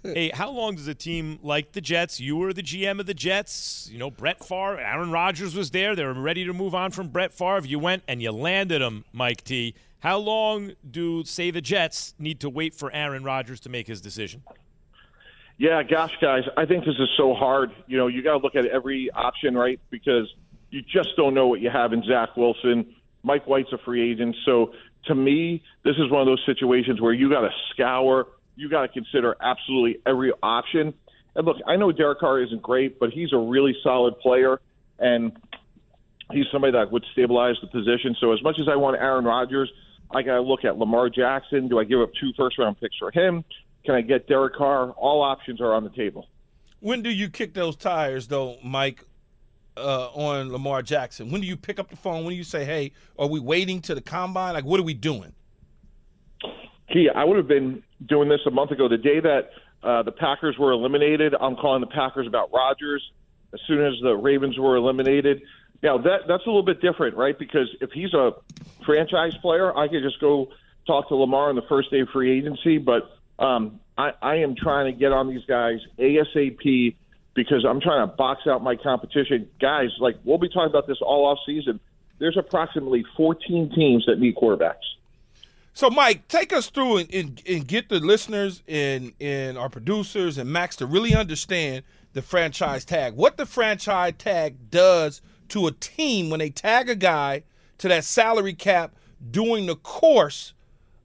[0.04, 2.20] hey, how long does a team like the Jets?
[2.20, 3.90] You were the GM of the Jets.
[3.92, 5.96] You know, Brett Favre, Aaron Rodgers was there.
[5.96, 7.66] They were ready to move on from Brett Favre.
[7.66, 9.76] You went and you landed him, Mike T.
[10.00, 14.02] How long do, say, the Jets need to wait for Aaron Rodgers to make his
[14.02, 14.44] decision?
[15.58, 17.72] Yeah, gosh, guys, I think this is so hard.
[17.88, 19.80] You know, you got to look at every option, right?
[19.90, 20.32] Because
[20.70, 22.94] you just don't know what you have in Zach Wilson.
[23.24, 24.36] Mike White's a free agent.
[24.46, 24.74] So
[25.08, 28.82] to me, this is one of those situations where you got to scour, you got
[28.82, 30.94] to consider absolutely every option.
[31.36, 34.60] And look, I know Derek Carr isn't great, but he's a really solid player,
[35.00, 35.38] and
[36.32, 38.16] he's somebody that would stabilize the position.
[38.20, 39.72] So as much as I want Aaron Rodgers,
[40.14, 41.68] I got to look at Lamar Jackson.
[41.68, 43.44] Do I give up two first round picks for him?
[43.86, 44.92] Can I get Derek Carr?
[44.92, 46.28] All options are on the table.
[46.80, 49.04] When do you kick those tires, though, Mike,
[49.78, 51.32] uh, on Lamar Jackson?
[51.32, 52.24] When do you pick up the phone?
[52.24, 54.54] When do you say, hey, are we waiting to the combine?
[54.54, 55.34] Like, what are we doing?
[56.92, 58.88] Key, I would have been doing this a month ago.
[58.88, 59.50] The day that
[59.84, 63.04] uh, the Packers were eliminated, I'm calling the Packers about Rodgers.
[63.54, 65.42] As soon as the Ravens were eliminated,
[65.82, 67.38] now that that's a little bit different, right?
[67.38, 68.34] Because if he's a
[68.86, 70.50] franchise player, I could just go
[70.86, 72.78] talk to Lamar on the first day of free agency.
[72.78, 76.96] But um, I, I am trying to get on these guys ASAP
[77.36, 79.48] because I'm trying to box out my competition.
[79.62, 81.80] Guys, like we'll be talking about this all off season.
[82.18, 84.76] There's approximately 14 teams that need quarterbacks.
[85.74, 90.38] So, Mike, take us through and, and, and get the listeners and, and our producers
[90.38, 93.16] and Max to really understand the franchise tag.
[93.16, 97.44] What the franchise tag does to a team when they tag a guy
[97.80, 98.96] to that salary cap
[99.32, 100.54] during the course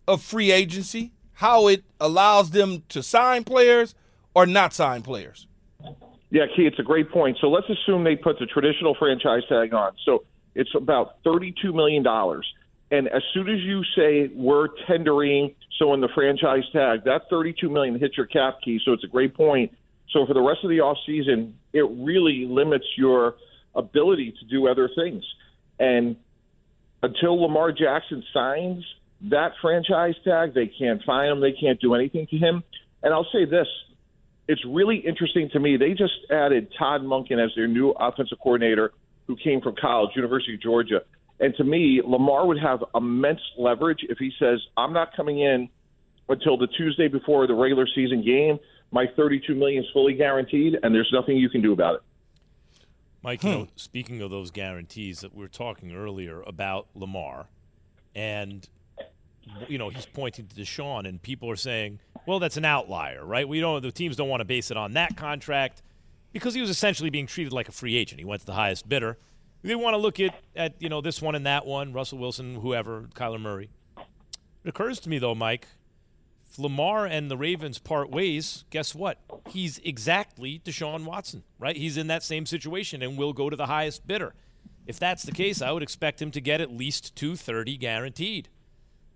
[0.07, 3.97] of free agency, how it allows them to sign players
[4.35, 5.49] or not sign players.
[6.31, 7.39] Yeah, Key, it's a great point.
[7.41, 9.93] So let's assume they put the traditional franchise tag on.
[10.05, 12.05] So it's about $32 million.
[12.93, 17.99] And as soon as you say we're tendering someone the franchise tag, that 32 million
[17.99, 18.81] hits your cap key.
[18.85, 19.73] So it's a great point.
[20.13, 23.37] So for the rest of the offseason, it really limits your
[23.75, 25.25] ability to do other things.
[25.79, 26.17] And
[27.03, 28.85] until Lamar Jackson signs
[29.23, 31.41] that franchise tag, they can't find him.
[31.41, 32.63] They can't do anything to him.
[33.03, 33.69] And I'll say this
[34.51, 35.77] it's really interesting to me.
[35.77, 38.93] They just added Todd Monken as their new offensive coordinator
[39.29, 41.03] who came from college, University of Georgia.
[41.39, 45.69] And to me, Lamar would have immense leverage if he says, I'm not coming in
[46.29, 48.59] until the Tuesday before the regular season game.
[48.91, 52.01] My 32 million is fully guaranteed, and there's nothing you can do about it.
[53.23, 53.55] Mike, you Hmm.
[53.57, 57.47] know, speaking of those guarantees that we were talking earlier about Lamar,
[58.17, 58.69] and
[59.69, 63.49] you know he's pointing to Deshaun, and people are saying, "Well, that's an outlier, right?
[63.49, 63.83] We don't.
[63.83, 65.83] The teams don't want to base it on that contract
[66.33, 68.21] because he was essentially being treated like a free agent.
[68.21, 69.19] He went to the highest bidder.
[69.63, 72.57] They want to look at at you know this one and that one, Russell Wilson,
[72.57, 73.71] whoever, Kyler Murray.
[73.99, 75.67] It occurs to me though, Mike,
[76.51, 79.19] if Lamar and the Ravens part ways, guess what?
[79.49, 81.77] He's exactly Deshaun Watson, right?
[81.77, 84.35] He's in that same situation and will go to the highest bidder.
[84.87, 88.49] If that's the case, I would expect him to get at least 230 guaranteed.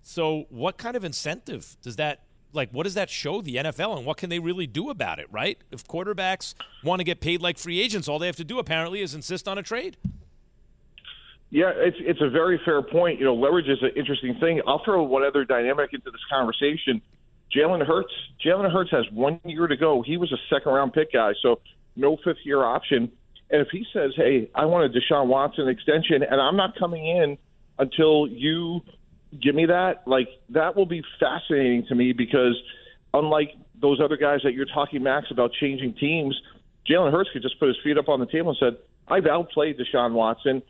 [0.03, 4.07] So, what kind of incentive does that like what does that show the NFL and
[4.07, 5.59] what can they really do about it, right?
[5.71, 9.01] If quarterbacks want to get paid like free agents, all they have to do apparently
[9.01, 9.97] is insist on a trade.
[11.51, 13.21] Yeah, it's it's a very fair point.
[13.21, 14.61] You know, leverage is an interesting thing.
[14.67, 17.01] I'll throw one other dynamic into this conversation.
[17.55, 18.13] Jalen Hurts.
[18.45, 20.03] Jalen Hurts has one year to go.
[20.03, 21.61] He was a second round pick guy, so
[21.95, 23.13] no fifth year option.
[23.51, 27.07] And if he says, "Hey, I want a Deshaun Watson extension, and I'm not coming
[27.07, 27.39] in
[27.79, 28.81] until you
[29.43, 32.57] give me that," like that will be fascinating to me because
[33.13, 36.41] unlike those other guys that you're talking, Max, about changing teams,
[36.89, 38.77] Jalen Hurts could just put his feet up on the table and said,
[39.09, 40.63] "I've outplayed Deshaun Watson."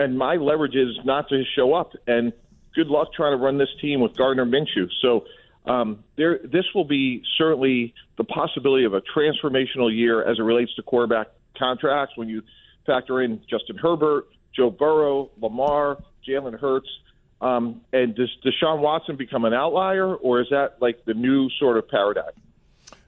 [0.00, 1.92] and my leverage is not to show up.
[2.06, 2.32] And
[2.74, 4.88] good luck trying to run this team with Gardner Minshew.
[5.02, 5.24] So
[5.66, 10.74] um, there, this will be certainly the possibility of a transformational year as it relates
[10.76, 11.28] to quarterback
[11.58, 12.16] contracts.
[12.16, 12.42] When you
[12.86, 16.88] factor in Justin Herbert, Joe Burrow, Lamar, Jalen Hurts.
[17.40, 21.76] Um, and does Deshaun Watson become an outlier, or is that like the new sort
[21.76, 22.32] of paradigm?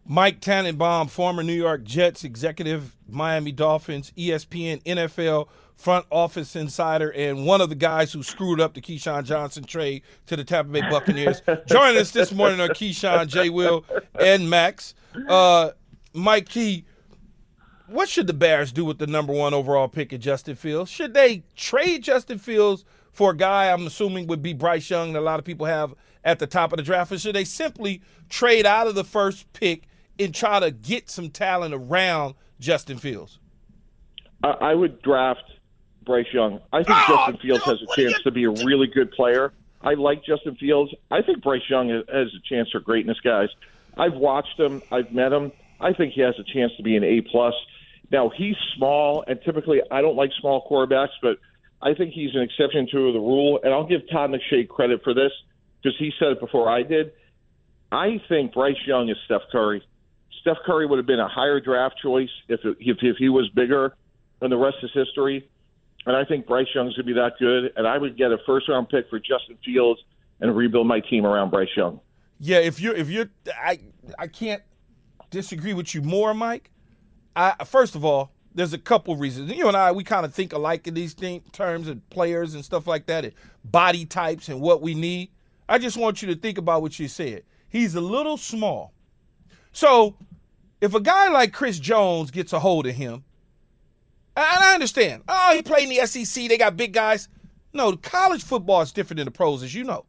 [0.07, 7.47] Mike Tannenbaum, former New York Jets executive, Miami Dolphins, ESPN, NFL front office insider, and
[7.47, 10.83] one of the guys who screwed up the Keyshawn Johnson trade to the Tampa Bay
[10.83, 11.40] Buccaneers.
[11.66, 13.49] Joining us this morning are Keyshawn, J.
[13.49, 13.85] Will,
[14.19, 14.95] and Max.
[15.27, 15.71] Uh,
[16.12, 16.85] Mike Key,
[17.87, 20.90] what should the Bears do with the number one overall pick of Justin Fields?
[20.90, 25.18] Should they trade Justin Fields for a guy I'm assuming would be Bryce Young that
[25.18, 25.94] a lot of people have
[26.25, 27.12] at the top of the draft?
[27.12, 29.85] Or should they simply trade out of the first pick
[30.18, 33.38] and try to get some talent around Justin Fields?
[34.42, 35.44] I, I would draft
[36.05, 36.61] Bryce Young.
[36.73, 39.53] I think Justin oh, Fields has a chance to be a really good player.
[39.83, 40.92] I like Justin Fields.
[41.11, 43.49] I think Bryce Young has a chance for greatness, guys.
[43.96, 44.83] I've watched him.
[44.92, 45.53] I've met him.
[45.81, 47.55] I think he has a chance to be an A plus.
[48.11, 51.38] Now he's small, and typically I don't like small quarterbacks, but
[51.83, 53.61] I think he's an exception to the rule.
[53.62, 55.33] And I'll give Todd McShay credit for this
[55.83, 57.12] because he said it before I did.
[57.93, 59.83] I think Bryce Young is Steph Curry.
[60.40, 63.95] Steph Curry would have been a higher draft choice if if, if he was bigger,
[64.40, 65.49] and the rest is history.
[66.07, 67.73] And I think Bryce Young's going to be that good.
[67.77, 70.01] And I would get a first round pick for Justin Fields
[70.40, 72.01] and rebuild my team around Bryce Young.
[72.38, 73.29] Yeah, if you're if you're
[73.62, 73.81] I
[74.19, 74.62] I can't
[75.31, 76.71] disagree with you more, Mike.
[77.37, 79.53] I first of all, there's a couple reasons.
[79.53, 82.87] You and I, we kind of think alike in these terms and players and stuff
[82.87, 83.35] like that, and
[83.65, 85.31] body types and what we need.
[85.69, 87.45] I just want you to think about what you said.
[87.69, 88.93] He's a little small.
[89.73, 90.17] So
[90.81, 93.25] if a guy like Chris Jones gets a hold of him,
[94.37, 95.23] and I understand.
[95.29, 96.49] Oh, he played in the SEC.
[96.49, 97.29] They got big guys.
[97.73, 100.07] No, college football is different than the pros, as you know.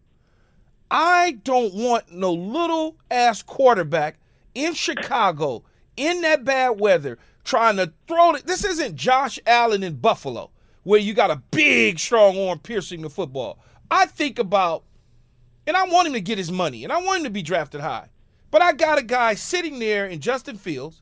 [0.89, 4.17] I don't want no little ass quarterback
[4.53, 5.63] in Chicago
[5.95, 8.45] in that bad weather trying to throw it.
[8.45, 10.51] This isn't Josh Allen in Buffalo
[10.83, 13.59] where you got a big, strong arm piercing the football.
[13.89, 14.83] I think about,
[15.67, 17.81] and I want him to get his money, and I want him to be drafted
[17.81, 18.09] high.
[18.49, 21.01] But I got a guy sitting there in Justin Fields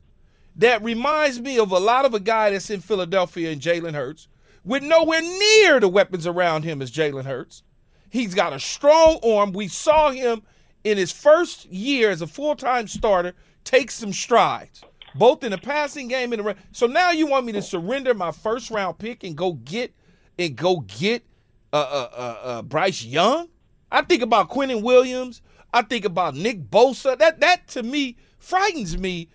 [0.56, 4.28] that reminds me of a lot of a guy that's in Philadelphia and Jalen Hurts
[4.64, 7.62] with nowhere near the weapons around him as Jalen Hurts.
[8.10, 9.52] He's got a strong arm.
[9.52, 10.42] We saw him
[10.84, 14.82] in his first year as a full-time starter take some strides,
[15.14, 16.44] both in the passing game and the.
[16.44, 16.56] Run.
[16.72, 19.94] So now you want me to surrender my first-round pick and go get
[20.38, 21.24] and go get
[21.72, 23.48] uh, uh, uh, uh, Bryce Young?
[23.92, 25.42] I think about Quinnen Williams.
[25.72, 27.18] I think about Nick Bosa.
[27.18, 29.28] That that to me frightens me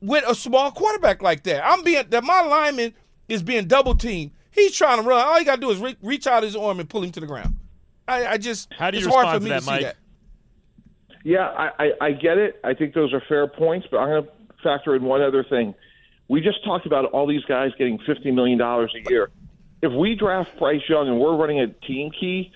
[0.00, 1.66] with a small quarterback like that.
[1.66, 2.94] I'm being that my lineman
[3.28, 4.32] is being double teamed.
[4.50, 5.26] He's trying to run.
[5.26, 7.20] All you got to do is re- reach out his arm and pull him to
[7.20, 7.56] the ground.
[8.06, 9.82] I, I just How do you it's hard respond for me to that, see Mike?
[9.82, 9.96] that.
[11.24, 12.60] Yeah, I, I, I get it.
[12.62, 14.30] I think those are fair points, but I'm going to
[14.64, 15.74] factor in one other thing.
[16.26, 19.30] We just talked about all these guys getting $50 million a year.
[19.82, 22.50] If we draft Bryce Young and we're running a team key,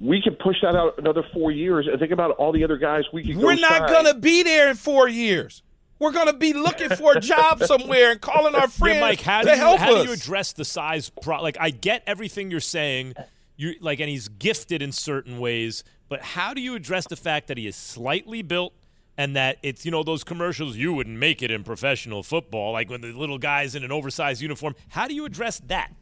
[0.00, 3.04] we can push that out another four years and think about all the other guys
[3.12, 3.92] we could We're not sign.
[4.04, 5.62] gonna be there in four years.
[6.00, 9.42] We're gonna be looking for a job somewhere and calling our friends Yeah, Mike, how
[9.42, 10.02] do to you help how us.
[10.02, 11.08] do you address the size?
[11.22, 13.14] Pro- like, I get everything you're saying.
[13.56, 15.84] You like, and he's gifted in certain ways.
[16.08, 18.72] But how do you address the fact that he is slightly built,
[19.16, 22.90] and that it's you know those commercials you wouldn't make it in professional football, like
[22.90, 24.74] when the little guys in an oversized uniform.
[24.88, 25.92] How do you address that?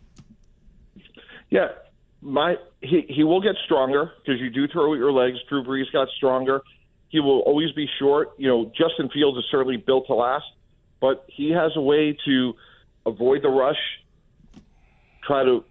[1.50, 1.68] Yeah,
[2.22, 5.38] my he he will get stronger because you do throw at your legs.
[5.48, 6.62] Drew Brees got stronger.
[7.08, 8.30] He will always be short.
[8.38, 10.46] You know, Justin Fields is certainly built to last,
[11.00, 12.54] but he has a way to
[13.04, 13.80] avoid the rush,
[15.26, 15.64] try to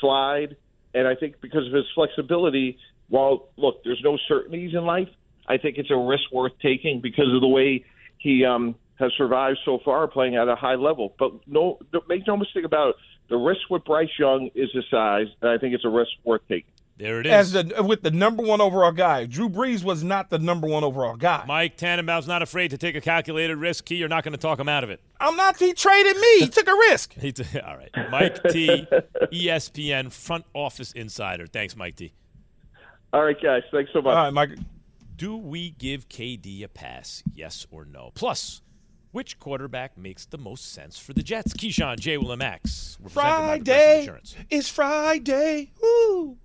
[0.00, 0.56] slide,
[0.94, 2.78] and I think because of his flexibility,
[3.08, 5.08] while look, there's no certainties in life.
[5.48, 7.84] I think it's a risk worth taking because of the way
[8.18, 11.14] he um, has survived so far, playing at a high level.
[11.18, 11.78] But no,
[12.08, 12.96] make no mistake about it.
[13.28, 16.42] The risk with Bryce Young is his size, and I think it's a risk worth
[16.48, 16.70] taking.
[16.98, 17.32] There it is.
[17.32, 20.82] As the with the number one overall guy, Drew Brees was not the number one
[20.82, 21.44] overall guy.
[21.46, 23.84] Mike Tannenbaum's not afraid to take a calculated risk.
[23.84, 25.00] Key, you're not going to talk him out of it.
[25.20, 25.58] I'm not.
[25.58, 26.38] He traded me.
[26.40, 27.14] He took a risk.
[27.20, 27.90] He t- all right.
[28.10, 28.86] Mike T,
[29.32, 31.46] ESPN front office insider.
[31.46, 32.12] Thanks, Mike T.
[33.12, 33.62] All right, guys.
[33.70, 34.16] Thanks so much.
[34.16, 34.50] All right, Mike.
[35.16, 37.22] Do we give KD a pass?
[37.34, 38.10] Yes or no?
[38.14, 38.60] Plus,
[39.12, 41.54] which quarterback makes the most sense for the Jets?
[41.54, 42.18] Keyshawn, J.
[42.18, 42.98] Will, Max.
[43.00, 44.46] We're presented by Progressive Friday.
[44.50, 45.70] is Friday.
[45.80, 46.36] Woo.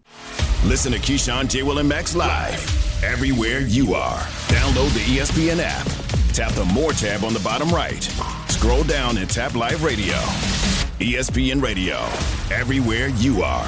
[0.64, 1.64] Listen to Keyshawn, J.
[1.64, 4.20] Will, Max live everywhere you are.
[4.48, 5.88] Download the ESPN app.
[6.34, 8.04] Tap the More tab on the bottom right.
[8.48, 10.16] Scroll down and tap Live Radio.
[11.00, 11.98] ESPN Radio.
[12.56, 13.68] Everywhere you are.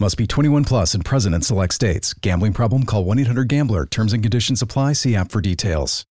[0.00, 2.14] Must be 21 plus and present in select states.
[2.14, 2.84] Gambling problem?
[2.84, 3.84] Call 1 800 Gambler.
[3.84, 4.92] Terms and conditions apply.
[4.92, 6.04] See app for details.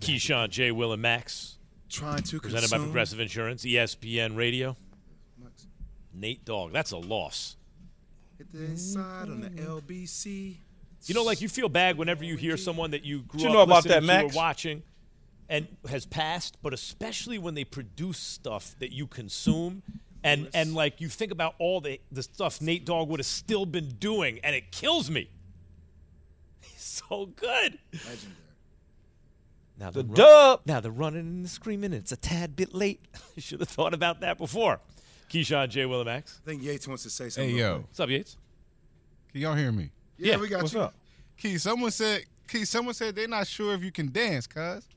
[0.00, 0.70] Keyshawn, J.
[0.70, 1.58] Will, and Max.
[1.88, 2.78] Trying to Presented by.
[2.78, 4.76] Progressive Insurance, ESPN Radio.
[6.14, 7.56] Nate Dogg, that's a loss.
[8.38, 10.56] Hit the inside on the LBC.
[11.06, 13.52] You know, like you feel bad whenever you hear someone that you grew you up
[13.52, 14.34] know about listening that, to Max?
[14.34, 14.82] or watching
[15.48, 19.82] and has passed, but especially when they produce stuff that you consume
[20.24, 23.66] and and like you think about all the the stuff Nate Dogg would have still
[23.66, 25.28] been doing, and it kills me.
[26.60, 27.78] He's so good.
[29.78, 30.60] Now The run- dub.
[30.66, 31.92] Now the running and the screaming.
[31.92, 33.00] It's a tad bit late.
[33.36, 34.80] you should have thought about that before.
[35.30, 35.82] Keyshawn J.
[35.84, 36.40] Willamax.
[36.42, 37.50] I think Yates wants to say something.
[37.54, 37.74] Hey yo.
[37.76, 37.86] quick.
[37.88, 38.36] What's up, Yates?
[39.32, 39.90] Can y'all hear me?
[40.16, 40.80] Yeah, we got What's you.
[40.80, 40.94] up?
[41.36, 44.88] Key, someone said, Key, someone said they're not sure if you can dance, cuz.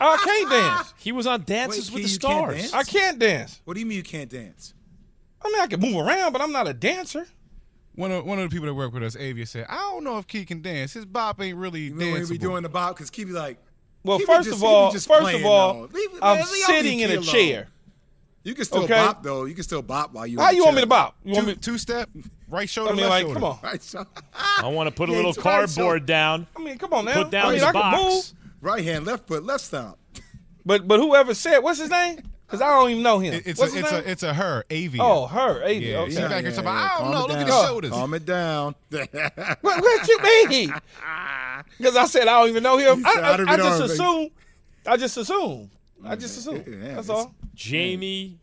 [0.00, 0.94] Oh, I can't dance.
[0.98, 2.56] He was on Dances Wait, with the you can't Stars.
[2.56, 2.74] dance?
[2.74, 3.60] I can't dance.
[3.64, 4.74] What do you mean you can't dance?
[5.42, 7.26] I mean, I can move around, but I'm not a dancer.
[7.94, 10.18] One of one of the people that work with us, Avia, said, I don't know
[10.18, 10.92] if Key can dance.
[10.94, 12.94] His bop ain't really You know when we be doing the bop?
[12.96, 13.58] Because Key be like,
[14.04, 15.88] Well, He be first just- of he be all, just first playing, of all, though.
[15.92, 17.22] Leave- I'm man, leave sitting in a alone.
[17.24, 17.68] chair.
[18.44, 18.94] you can still Okay.
[18.94, 19.44] bop though.
[19.44, 20.38] You can still bop while you.
[20.38, 20.84] How in the you want me chair.
[20.86, 21.16] to bop?
[21.24, 21.58] You want two, me?
[21.60, 22.08] two step,
[22.48, 23.34] right shoulder, I mean, left like, shoulder.
[23.34, 23.58] come on.
[23.62, 24.06] Right, so,
[24.62, 26.46] I want to put a Yeah, little it's right, so- cardboard down.
[26.56, 27.14] I mean, come on now.
[27.22, 28.02] Put down I mean, the I can box.
[28.02, 28.39] move.
[28.60, 29.96] Right hand, left foot, left stomp.
[30.64, 32.20] But but whoever said, what's his name?
[32.46, 33.34] Because I don't even know him.
[33.34, 34.02] It- it's what's a, his it's name?
[34.04, 35.00] a it's a her, Avia.
[35.02, 35.62] oh, her.
[35.62, 35.92] Avia.
[35.92, 36.10] Yeah, okay.
[36.10, 37.56] she back here talking about, I don't calm know, it look at down.
[37.60, 37.90] his shoulders.
[37.90, 38.74] Calm it down.
[39.60, 40.74] What, what you mean?
[41.78, 42.98] Because I said I don't even know him.
[42.98, 44.30] He I, said, I, I don't I even know just him, assume.
[44.86, 45.70] I just assume.
[46.04, 46.56] I just assume.
[46.66, 47.34] Yeah, That's it's- all.
[47.54, 48.38] Jamie.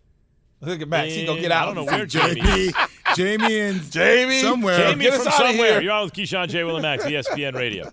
[0.62, 1.14] Look at Max.
[1.14, 1.68] He gonna get out.
[1.68, 1.76] I out.
[1.76, 2.74] don't know where Jamie Jamie, is.
[3.16, 4.42] Jamie, and Jamie.
[4.42, 4.78] somewhere.
[4.78, 5.72] Jamie Get us from outta somewhere.
[5.74, 5.82] here.
[5.82, 6.62] You're on with Keyshawn J.
[6.62, 7.92] Willamax, ESPN Radio.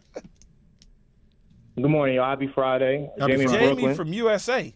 [1.77, 2.31] Good morning, y'all.
[2.31, 3.11] Happy Friday.
[3.19, 3.69] Happy Jamie Friday.
[3.69, 4.75] from Jamie from USA.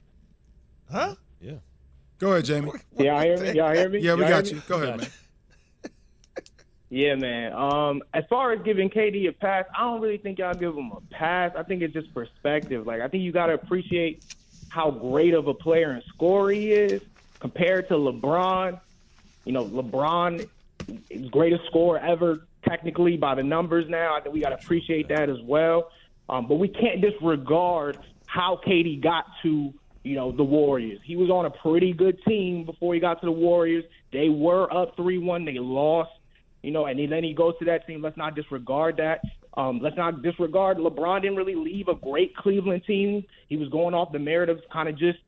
[0.90, 1.14] Huh?
[1.40, 1.52] Yeah.
[2.18, 2.72] Go ahead, Jamie.
[2.98, 3.52] y'all hear me?
[3.52, 4.00] Y'all hear me?
[4.00, 4.56] Yeah, we Y'all got you.
[4.56, 4.62] me?
[4.66, 5.08] Go ahead, man.
[6.90, 7.52] Yeah, man.
[7.52, 10.90] Um, as far as giving KD a pass, I don't really think y'all give him
[10.90, 11.52] a pass.
[11.56, 12.86] I think it's just perspective.
[12.86, 14.24] Like, I think you got to appreciate
[14.70, 17.02] how great of a player and scorer he is
[17.40, 18.80] compared to LeBron.
[19.44, 20.48] You know, LeBron
[21.10, 24.16] is greatest scorer ever, technically by the numbers now.
[24.16, 25.90] I think we got to appreciate that as well.
[26.28, 29.72] Um, but we can't disregard how KD got to
[30.04, 31.00] you know the Warriors.
[31.04, 33.84] He was on a pretty good team before he got to the Warriors.
[34.12, 35.44] They were up three one.
[35.44, 36.10] They lost.
[36.62, 38.02] You know, and then he goes to that team.
[38.02, 39.20] Let's not disregard that.
[39.56, 43.24] Um, let's not disregard LeBron didn't really leave a great Cleveland team.
[43.48, 45.18] He was going off the merit of kind of just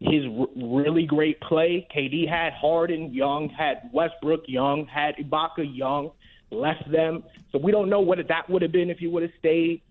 [0.00, 1.86] his r- really great play.
[1.94, 6.10] KD had Harden young, had Westbrook young, had Ibaka young,
[6.50, 7.22] left them.
[7.50, 9.82] So we don't know what that would have been if he would have stayed.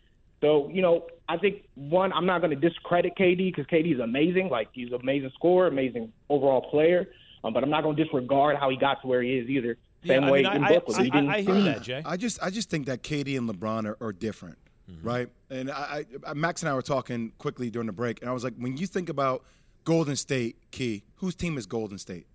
[0.42, 4.00] So, you know, I think one, I'm not going to discredit KD because KD is
[4.00, 4.50] amazing.
[4.50, 7.10] Like he's an amazing scorer, amazing overall player.
[7.44, 9.78] Um, but I'm not going to disregard how he got to where he is either.
[10.06, 11.04] Same way in Brooklyn.
[11.06, 12.02] He didn't- Jay.
[12.04, 14.58] I just I just think that KD and LeBron are, are different,
[14.92, 15.08] Mm-hmm.
[15.08, 15.30] right?
[15.52, 18.44] And I, I Max and I were talking quickly during the break, and I was
[18.44, 19.44] like, when you think about
[19.86, 22.26] Golden State, Key, whose team is Golden State?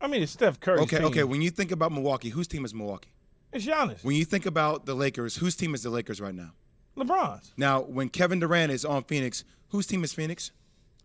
[0.00, 0.80] I mean, it's Steph Curry.
[0.80, 1.06] okay, team.
[1.06, 1.24] okay.
[1.24, 3.12] When you think about Milwaukee, whose team is Milwaukee?
[3.52, 4.02] It's Giannis.
[4.02, 6.52] When you think about the Lakers, whose team is the Lakers right now?
[6.96, 7.52] LeBron's.
[7.56, 10.50] Now, when Kevin Durant is on Phoenix, whose team is Phoenix?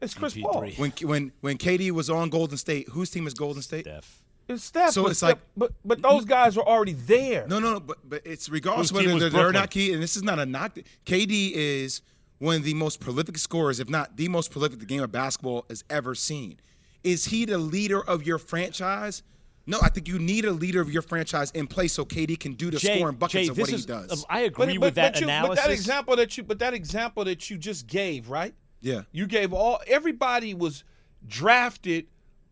[0.01, 0.69] It's Chris Paul.
[0.77, 3.85] When when when KD was on Golden State, whose team is Golden State?
[3.85, 4.21] Steph.
[4.47, 4.91] It's Steph.
[4.91, 7.45] So but it's Steph- like- but but those guys were already there.
[7.47, 7.79] No, no, no.
[7.79, 9.91] But but it's regardless Whose of team whether they're, they're not key.
[9.93, 10.77] And this is not a knock.
[11.05, 12.01] KD is
[12.37, 15.65] one of the most prolific scorers, if not the most prolific the game of basketball
[15.69, 16.59] has ever seen.
[17.03, 19.21] Is he the leader of your franchise?
[19.65, 22.53] No, I think you need a leader of your franchise in place so KD can
[22.53, 24.11] do the Jay- scoring buckets Jay, of what he does.
[24.11, 25.55] um, I agree But- with but- that but you- analysis.
[25.63, 28.55] But that example that you, but that example that you just gave, right?
[28.81, 29.01] Yeah.
[29.11, 30.83] You gave all everybody was
[31.27, 32.07] drafted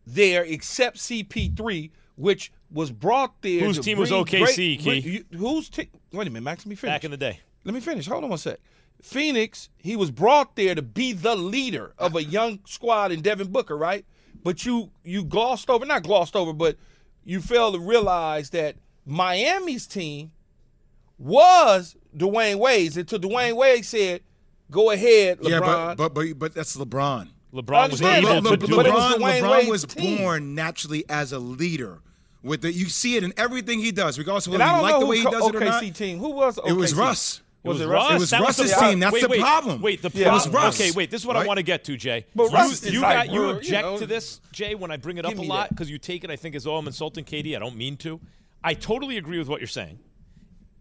[0.06, 3.62] there except CP3, which was brought there.
[3.66, 5.10] Whose team was bring OKC, great- Key?
[5.32, 5.88] you- whose team?
[6.12, 6.66] Wait a minute, Max.
[6.66, 6.94] Let me finish.
[6.94, 7.40] Back in the day.
[7.64, 8.06] Let me finish.
[8.08, 8.60] Hold on one sec.
[9.02, 13.52] Phoenix, he was brought there to be the leader of a young squad in Devin
[13.52, 14.06] Booker, right?
[14.44, 16.78] But you you glossed over, not glossed over, but
[17.28, 18.76] you fail to realize that
[19.06, 20.32] Miami's team
[21.18, 24.22] was Dwyane Wade's until Dwyane Wade said,
[24.72, 27.30] "Go ahead, LeBron." Yeah, but, but but but that's LeBron.
[27.54, 28.94] LeBron was able Le- Le- to do it.
[28.94, 30.18] Was LeBron, LeBron Wade's was team.
[30.20, 32.00] born naturally as a leader.
[32.44, 34.92] With the, you see it in everything he does, regardless of whether you don't like
[34.94, 35.84] know the who way he co- does it or not.
[35.84, 36.20] OKC team.
[36.20, 36.98] Who was It was OKC?
[36.98, 37.42] Russ.
[37.64, 38.12] Was, it it Russ?
[38.12, 39.00] It was That was Russ's the team.
[39.00, 39.82] That's wait, the wait, problem.
[39.82, 40.64] Wait, the Yeah, it was problem.
[40.64, 40.80] Russ.
[40.80, 41.12] Okay, wait.
[41.12, 42.26] This is what I want to get to, Jay.
[42.36, 44.92] But you, Russ you like, got you we're, you object know, to this, Jay, when
[44.92, 46.30] I bring it up a lot because you take it.
[46.30, 47.56] I think as oh, I'm insulting KD.
[47.56, 48.20] I don't mean to.
[48.64, 50.00] I totally agree with what you're saying,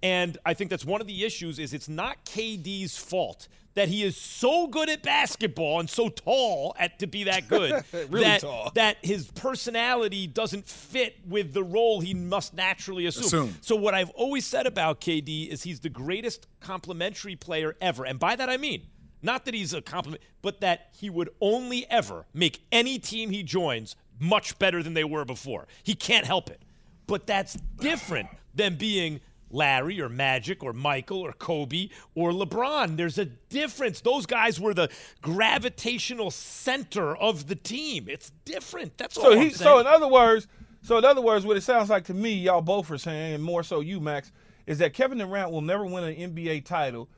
[0.03, 1.59] and I think that's one of the issues.
[1.59, 6.75] Is it's not KD's fault that he is so good at basketball and so tall
[6.79, 8.73] at to be that good Really that, tall.
[8.75, 13.25] that his personality doesn't fit with the role he must naturally assume.
[13.25, 13.57] Assume.
[13.61, 18.05] So what I've always said about KD is he's the greatest complementary player ever.
[18.05, 18.83] And by that I mean
[19.23, 23.43] not that he's a complement, but that he would only ever make any team he
[23.43, 25.67] joins much better than they were before.
[25.83, 26.63] He can't help it.
[27.07, 29.21] But that's different than being
[29.51, 32.97] Larry or Magic or Michael or Kobe or LeBron.
[32.97, 34.01] There's a difference.
[34.01, 34.89] Those guys were the
[35.23, 38.07] gravitational center of the team.
[38.09, 38.97] It's different.
[38.99, 39.55] That's all So I'm he, saying.
[39.59, 40.49] so in other words,
[40.83, 43.43] so in other words, what it sounds like to me, y'all both are saying, and
[43.43, 44.33] more so you, Max,
[44.67, 47.09] is that Kevin Durant will never win an NBA title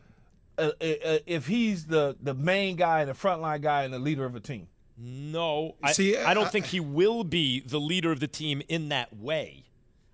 [0.59, 3.99] uh, uh, uh, if he's the the main guy and the frontline guy and the
[3.99, 4.67] leader of a team.
[5.01, 8.63] No, I, See, I don't I- think he will be the leader of the team
[8.69, 9.65] in that way.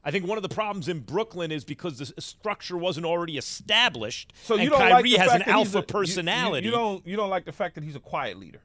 [0.05, 4.33] I think one of the problems in Brooklyn is because the structure wasn't already established.
[4.43, 5.87] So you and don't Kyrie like the has fact an that he's alpha a- you-
[5.87, 8.61] you- You, don't you don't like the fact that he's a quiet leader.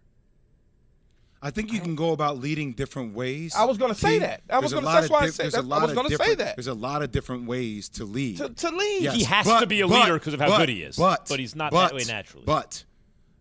[1.42, 3.54] I think you can go about leading different ways.
[3.56, 4.42] I was gonna say that.
[4.50, 5.64] I was gonna- that's of why I said that.
[5.72, 6.58] I was gonna say that.
[6.58, 8.38] There's a lot of different ways to lead.
[8.38, 9.04] To, to lead.
[9.04, 10.84] Yes, He has but- to be a but- leader 'cause of how but- good he
[10.84, 10.98] is.
[10.98, 12.44] But, But he's not but- that way naturally.
[12.46, 12.84] But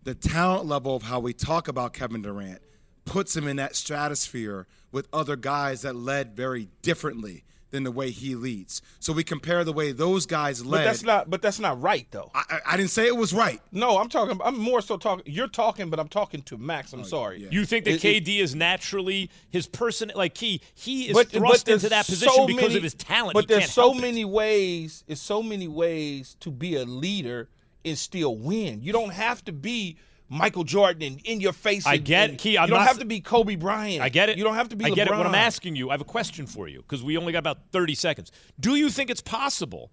[0.05, 2.63] the talent level of how we talk about Kevin Durant
[3.05, 8.11] puts him in that stratosphere with other guys that led very differently than the way
[8.11, 8.81] he leads.
[8.99, 10.79] So we compare the way those guys led.
[10.79, 11.31] But that's not.
[11.31, 12.31] But that's not right though.
[12.35, 13.61] I, I- I didn't say it was right.
[13.73, 14.39] No, I'm talking.
[14.43, 15.25] I'm more so talking.
[15.33, 16.93] You're talking, but I'm talking to Max.
[16.95, 17.47] Oh, I'm sorry.
[17.51, 20.11] you think that It- it- KD is naturally his person?
[20.15, 22.95] Like he he is but, thrust but into that position so because many- of his
[22.95, 23.35] talent.
[23.35, 24.01] But He there's so help it.
[24.03, 25.05] many ways.
[25.07, 27.49] It's so many ways to be a leader
[27.85, 28.83] and still win.
[28.83, 29.97] You don't have to be
[30.29, 31.87] Michael Jordan and in your face.
[31.87, 34.03] I and- get, and Key, I'm you don't not- have to be Kobe Bryant.
[34.03, 34.37] I get it.
[34.37, 34.85] You don't have to be.
[34.85, 35.17] I get it.
[35.17, 37.59] What I'm asking you, I have a question for you because we only got about
[37.73, 38.31] 30 seconds.
[38.61, 39.91] Do you think it's possible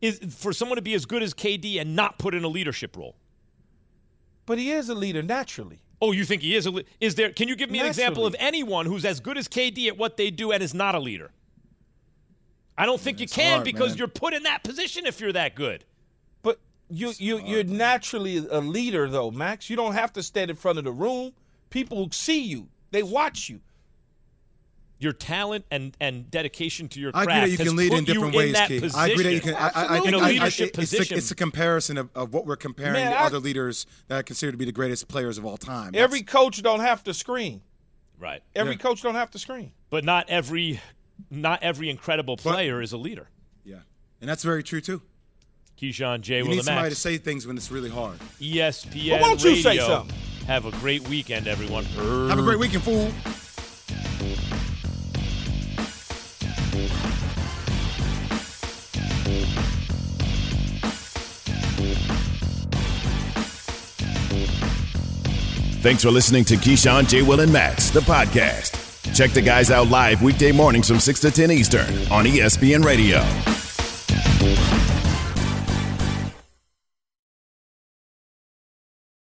[0.00, 2.96] is for someone to be as good as KD and not put in a leadership
[2.96, 3.16] role?
[4.46, 5.80] But he is a leader naturally.
[6.02, 8.26] Oh, you think he is a le- is there can you give me an example
[8.26, 10.98] of anyone who's as good as KD at what they do and is not a
[10.98, 11.30] leader?
[12.76, 13.98] I don't think you can hard, because man.
[13.98, 15.84] you're put in that position if you're that good.
[16.90, 19.70] But you you you're naturally a leader though, Max.
[19.70, 21.32] You don't have to stand in front of the room.
[21.70, 22.68] People see you.
[22.90, 23.60] They watch you.
[24.98, 28.04] Your talent and, and dedication to your I craft agree that you can lead in
[28.04, 28.80] different ways, in that Key.
[28.80, 29.00] position.
[29.00, 29.54] I agree that you can.
[29.54, 32.10] I, I, I in think a I- I- leadership it's, a, it's a comparison of,
[32.14, 34.72] of what we're comparing Man, to I- other leaders that I consider to be the
[34.72, 35.92] greatest players of all time.
[35.94, 37.62] Every coach don't have to screen.
[38.18, 38.42] right.
[38.54, 39.72] Every coach don't have to screen.
[39.88, 40.80] But not every
[41.30, 43.28] not every incredible player is a leader.
[43.64, 43.76] Yeah,
[44.20, 45.00] and that's very true too.
[45.80, 46.38] Keyshawn J.
[46.38, 48.18] You Will need somebody to say things when it's really hard.
[48.38, 49.62] ESPN Well, why don't you Radio.
[49.62, 50.16] say something?
[50.46, 51.84] Have a great weekend, everyone.
[51.84, 53.10] Have a great weekend, fool.
[65.82, 67.22] Thanks for listening to Keyshawn, J.
[67.22, 68.76] Will, and Max, the podcast.
[69.14, 73.20] Check the guys out live weekday mornings from 6 to 10 Eastern on ESPN Radio.